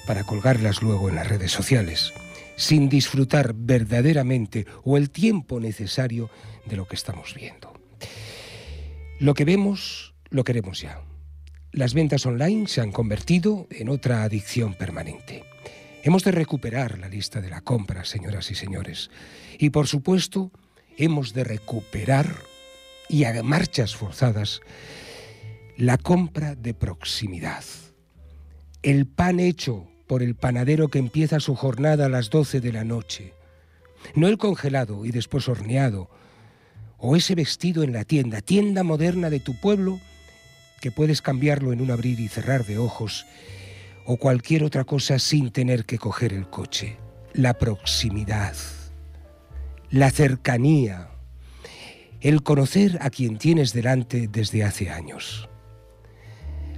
para 0.06 0.24
colgarlas 0.24 0.82
luego 0.82 1.08
en 1.08 1.16
las 1.16 1.28
redes 1.28 1.52
sociales, 1.52 2.12
sin 2.56 2.88
disfrutar 2.88 3.54
verdaderamente 3.54 4.66
o 4.84 4.96
el 4.96 5.10
tiempo 5.10 5.60
necesario 5.60 6.30
de 6.66 6.76
lo 6.76 6.86
que 6.86 6.96
estamos 6.96 7.34
viendo. 7.34 7.72
Lo 9.18 9.34
que 9.34 9.44
vemos, 9.44 10.14
lo 10.30 10.44
queremos 10.44 10.80
ya. 10.80 11.00
Las 11.70 11.94
ventas 11.94 12.26
online 12.26 12.66
se 12.66 12.80
han 12.80 12.92
convertido 12.92 13.66
en 13.70 13.88
otra 13.88 14.24
adicción 14.24 14.74
permanente. 14.74 15.44
Hemos 16.02 16.24
de 16.24 16.32
recuperar 16.32 16.98
la 16.98 17.08
lista 17.08 17.40
de 17.40 17.48
la 17.48 17.60
compra, 17.60 18.04
señoras 18.04 18.50
y 18.50 18.56
señores. 18.56 19.10
Y 19.58 19.70
por 19.70 19.86
supuesto, 19.86 20.50
hemos 20.96 21.34
de 21.34 21.44
recuperar, 21.44 22.34
y 23.08 23.24
a 23.24 23.42
marchas 23.42 23.94
forzadas, 23.94 24.60
la 25.76 25.98
compra 25.98 26.54
de 26.54 26.74
proximidad. 26.74 27.64
El 28.82 29.06
pan 29.06 29.40
hecho 29.40 29.86
por 30.06 30.22
el 30.22 30.34
panadero 30.34 30.88
que 30.88 30.98
empieza 30.98 31.40
su 31.40 31.54
jornada 31.54 32.06
a 32.06 32.08
las 32.08 32.30
12 32.30 32.60
de 32.60 32.72
la 32.72 32.84
noche. 32.84 33.32
No 34.14 34.28
el 34.28 34.38
congelado 34.38 35.04
y 35.04 35.10
después 35.10 35.48
horneado. 35.48 36.10
O 36.98 37.16
ese 37.16 37.34
vestido 37.34 37.82
en 37.82 37.92
la 37.92 38.04
tienda, 38.04 38.40
tienda 38.40 38.82
moderna 38.82 39.30
de 39.30 39.40
tu 39.40 39.58
pueblo, 39.60 40.00
que 40.80 40.90
puedes 40.90 41.22
cambiarlo 41.22 41.72
en 41.72 41.80
un 41.80 41.90
abrir 41.90 42.20
y 42.20 42.28
cerrar 42.28 42.66
de 42.66 42.78
ojos 42.78 43.24
o 44.04 44.16
cualquier 44.16 44.64
otra 44.64 44.84
cosa 44.84 45.18
sin 45.18 45.50
tener 45.50 45.84
que 45.84 45.98
coger 45.98 46.32
el 46.32 46.48
coche. 46.48 46.96
La 47.32 47.54
proximidad, 47.54 48.54
la 49.92 50.10
cercanía, 50.10 51.10
el 52.22 52.42
conocer 52.42 52.98
a 53.02 53.10
quien 53.10 53.36
tienes 53.36 53.74
delante 53.74 54.26
desde 54.26 54.64
hace 54.64 54.88
años. 54.88 55.50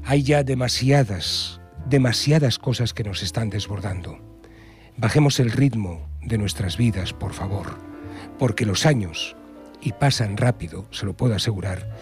Hay 0.05 0.25
ya 0.25 0.43
demasiadas, 0.43 1.61
demasiadas 1.87 2.59
cosas 2.59 2.93
que 2.93 3.05
nos 3.05 3.23
están 3.23 3.51
desbordando. 3.51 4.19
Bajemos 4.97 5.39
el 5.39 5.53
ritmo 5.53 6.09
de 6.23 6.39
nuestras 6.39 6.77
vidas, 6.77 7.13
por 7.13 7.35
favor, 7.35 7.79
porque 8.37 8.67
los 8.67 8.85
años, 8.85 9.37
y 9.81 9.93
pasan 9.93 10.37
rápido, 10.37 10.89
se 10.91 11.07
lo 11.07 11.17
puedo 11.17 11.37
asegurar, 11.37 11.97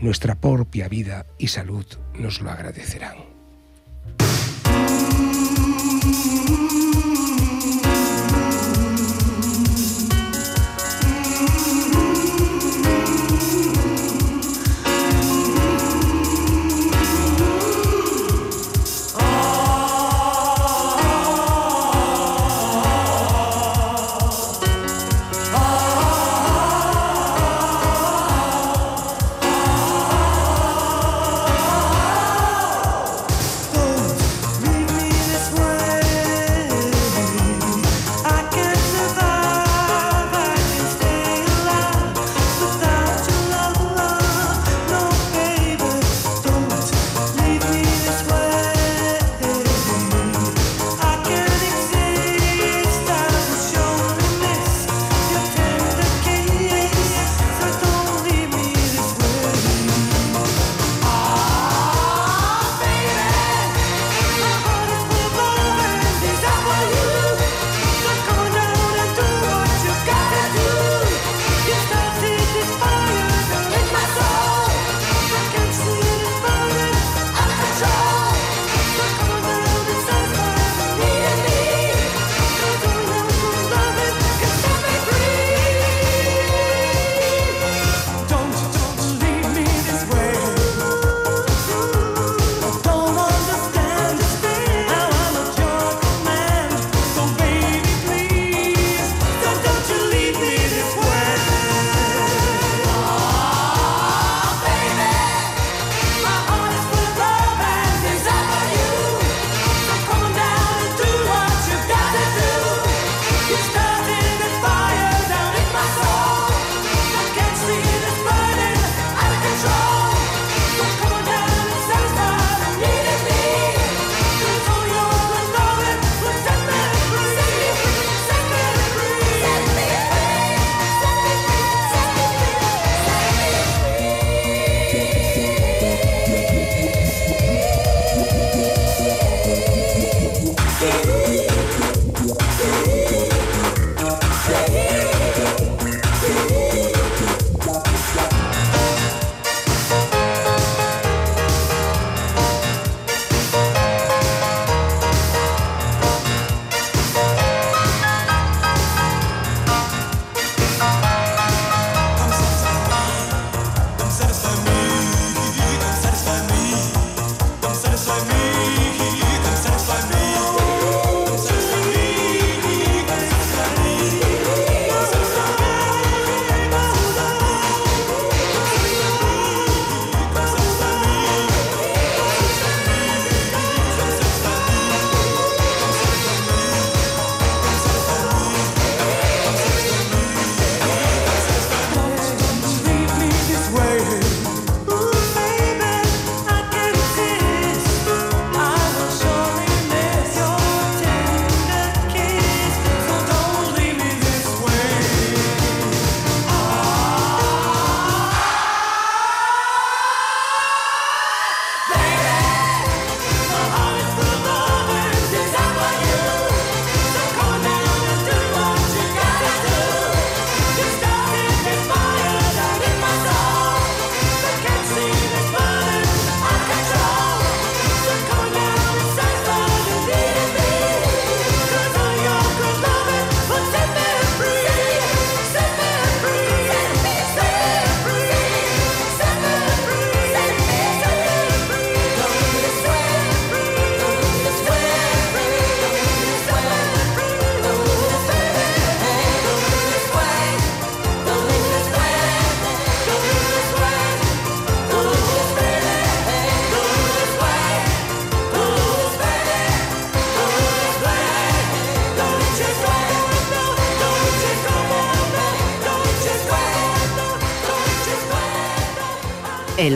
nuestra 0.00 0.34
propia 0.34 0.88
vida 0.88 1.24
y 1.38 1.48
salud 1.48 1.86
nos 2.14 2.40
lo 2.40 2.50
agradecerán. 2.50 3.14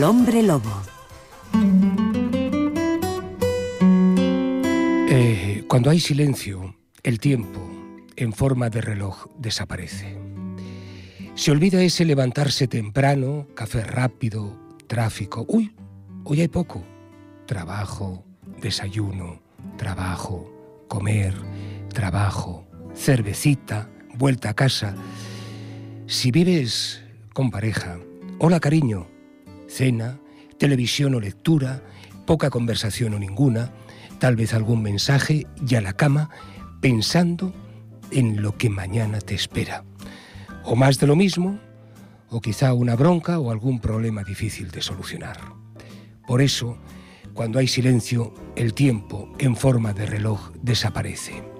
Hombre 0.03 0.43
lobo. 0.43 0.69
Eh, 5.09 5.63
cuando 5.69 5.89
hay 5.89 6.01
silencio, 6.01 6.75
el 7.03 7.19
tiempo, 7.19 7.61
en 8.17 8.33
forma 8.33 8.69
de 8.69 8.81
reloj, 8.81 9.27
desaparece. 9.37 10.17
Se 11.35 11.51
olvida 11.51 11.81
ese 11.81 12.03
levantarse 12.03 12.67
temprano, 12.67 13.47
café 13.55 13.81
rápido, 13.85 14.59
tráfico. 14.87 15.45
Uy, 15.47 15.73
hoy 16.25 16.41
hay 16.41 16.49
poco. 16.49 16.83
Trabajo, 17.45 18.25
desayuno, 18.61 19.41
trabajo, 19.77 20.51
comer, 20.89 21.33
trabajo, 21.93 22.67
cervecita, 22.93 23.89
vuelta 24.15 24.49
a 24.49 24.53
casa. 24.53 24.95
Si 26.07 26.29
vives 26.31 27.01
con 27.33 27.51
pareja, 27.51 27.99
hola 28.39 28.59
cariño, 28.59 29.12
cena, 29.73 30.19
televisión 30.57 31.15
o 31.15 31.19
lectura, 31.19 31.81
poca 32.25 32.49
conversación 32.49 33.13
o 33.13 33.19
ninguna, 33.19 33.73
tal 34.19 34.35
vez 34.35 34.53
algún 34.53 34.81
mensaje 34.81 35.47
y 35.67 35.75
a 35.75 35.81
la 35.81 35.93
cama 35.93 36.29
pensando 36.79 37.53
en 38.11 38.41
lo 38.41 38.57
que 38.57 38.69
mañana 38.69 39.19
te 39.19 39.33
espera. 39.33 39.83
O 40.63 40.75
más 40.75 40.99
de 40.99 41.07
lo 41.07 41.15
mismo, 41.15 41.59
o 42.29 42.39
quizá 42.39 42.73
una 42.73 42.95
bronca 42.95 43.39
o 43.39 43.51
algún 43.51 43.79
problema 43.79 44.23
difícil 44.23 44.71
de 44.71 44.81
solucionar. 44.81 45.39
Por 46.27 46.41
eso, 46.41 46.77
cuando 47.33 47.59
hay 47.59 47.67
silencio, 47.67 48.33
el 48.55 48.73
tiempo 48.73 49.33
en 49.39 49.55
forma 49.55 49.93
de 49.93 50.05
reloj 50.05 50.51
desaparece. 50.61 51.52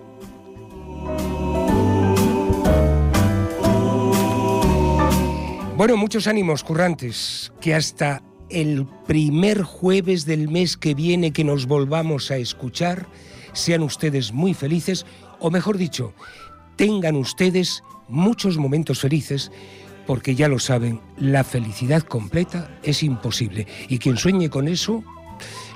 Bueno, 5.76 5.98
muchos 5.98 6.28
ánimos 6.28 6.64
currantes, 6.64 7.52
que 7.60 7.74
hasta 7.74 8.22
el 8.50 8.86
primer 9.08 9.64
jueves 9.64 10.24
del 10.26 10.48
mes 10.48 10.78
que 10.78 10.94
viene 10.94 11.34
que 11.34 11.44
nos 11.44 11.66
volvamos 11.66 12.30
a 12.30 12.38
escuchar, 12.38 13.08
sean 13.54 13.82
ustedes 13.82 14.32
muy 14.32 14.54
felices, 14.54 15.04
o 15.40 15.50
mejor 15.50 15.80
dicho, 15.80 16.14
tengan 16.76 17.16
ustedes 17.16 17.84
muchos 18.08 18.58
momentos 18.58 19.00
felices, 19.00 19.52
porque 20.06 20.36
ya 20.36 20.48
lo 20.48 20.60
saben, 20.60 21.02
la 21.18 21.44
felicidad 21.44 22.04
completa 22.04 22.70
es 22.84 23.02
imposible, 23.02 23.66
y 23.90 23.98
quien 23.98 24.18
sueñe 24.18 24.52
con 24.52 24.68
eso 24.68 25.04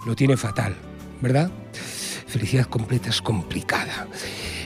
lo 0.05 0.15
tiene 0.15 0.37
fatal, 0.37 0.75
¿verdad? 1.21 1.49
Felicidad 2.27 2.65
completa 2.65 3.09
es 3.09 3.21
complicada. 3.21 4.07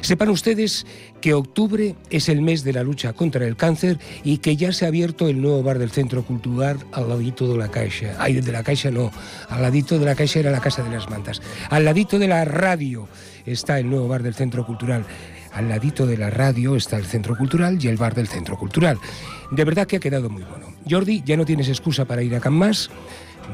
Sepan 0.01 0.29
ustedes 0.29 0.85
que 1.21 1.35
octubre 1.35 1.95
es 2.09 2.27
el 2.27 2.41
mes 2.41 2.63
de 2.63 2.73
la 2.73 2.81
lucha 2.81 3.13
contra 3.13 3.45
el 3.45 3.55
cáncer 3.55 3.99
y 4.23 4.39
que 4.39 4.57
ya 4.57 4.73
se 4.73 4.85
ha 4.85 4.87
abierto 4.87 5.29
el 5.29 5.39
nuevo 5.39 5.61
bar 5.61 5.77
del 5.77 5.91
Centro 5.91 6.23
Cultural 6.23 6.79
al 6.91 7.07
ladito 7.07 7.47
de 7.47 7.57
la 7.59 7.69
Caixa. 7.69 8.15
Ay, 8.17 8.41
de 8.41 8.51
la 8.51 8.63
Caixa 8.63 8.89
no, 8.89 9.11
al 9.47 9.61
ladito 9.61 9.99
de 9.99 10.05
la 10.05 10.15
Caixa 10.15 10.39
era 10.39 10.49
la 10.49 10.59
Casa 10.59 10.81
de 10.81 10.89
las 10.89 11.07
Mantas. 11.07 11.39
Al 11.69 11.85
ladito 11.85 12.17
de 12.17 12.27
la 12.27 12.43
radio 12.45 13.07
está 13.45 13.79
el 13.79 13.89
nuevo 13.89 14.07
bar 14.07 14.23
del 14.23 14.33
Centro 14.33 14.65
Cultural. 14.65 15.05
Al 15.53 15.69
ladito 15.69 16.07
de 16.07 16.17
la 16.17 16.31
radio 16.31 16.75
está 16.75 16.97
el 16.97 17.05
Centro 17.05 17.37
Cultural 17.37 17.77
y 17.79 17.87
el 17.87 17.97
bar 17.97 18.15
del 18.15 18.27
Centro 18.27 18.57
Cultural. 18.57 18.97
De 19.51 19.63
verdad 19.65 19.85
que 19.85 19.97
ha 19.97 19.99
quedado 19.99 20.29
muy 20.29 20.43
bueno. 20.43 20.67
Jordi, 20.89 21.21
ya 21.25 21.37
no 21.37 21.45
tienes 21.45 21.69
excusa 21.69 22.05
para 22.05 22.23
ir 22.23 22.33
a 22.35 22.39
Can 22.39 22.53
Más. 22.53 22.89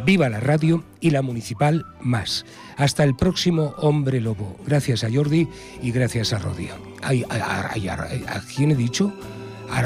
Viva 0.06 0.30
la 0.30 0.40
radio 0.40 0.84
y 1.00 1.12
la 1.12 1.22
municipal 1.22 1.86
más. 2.02 2.46
Hasta 2.78 3.04
el 3.04 3.16
próximo 3.16 3.74
Hombre 3.78 4.22
Lobo. 4.22 4.58
Gracias 4.66 5.04
a 5.04 5.10
Jordi 5.12 5.48
y 5.82 5.92
gracias 5.92 6.34
a 6.34 6.40
Rodi. 6.40 6.70
Ay, 7.02 7.26
ay, 7.30 7.88
¿A 7.90 8.42
quién 8.56 8.72
he 8.72 8.76
dicho? 8.76 9.14
A, 9.70 9.82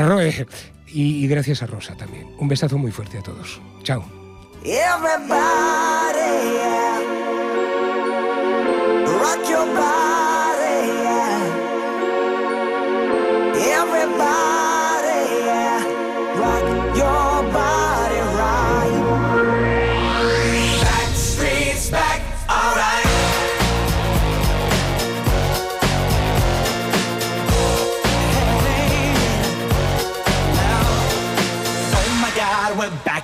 Roe. 0.00 0.46
Y, 0.94 1.24
y 1.24 1.26
gracias 1.26 1.62
a 1.62 1.66
Rosa 1.66 1.96
también. 1.96 2.26
Un 2.38 2.48
besazo 2.48 2.76
muy 2.76 2.92
fuerte 2.92 3.16
a 3.16 3.22
todos. 3.22 3.62
Chao. 3.82 4.04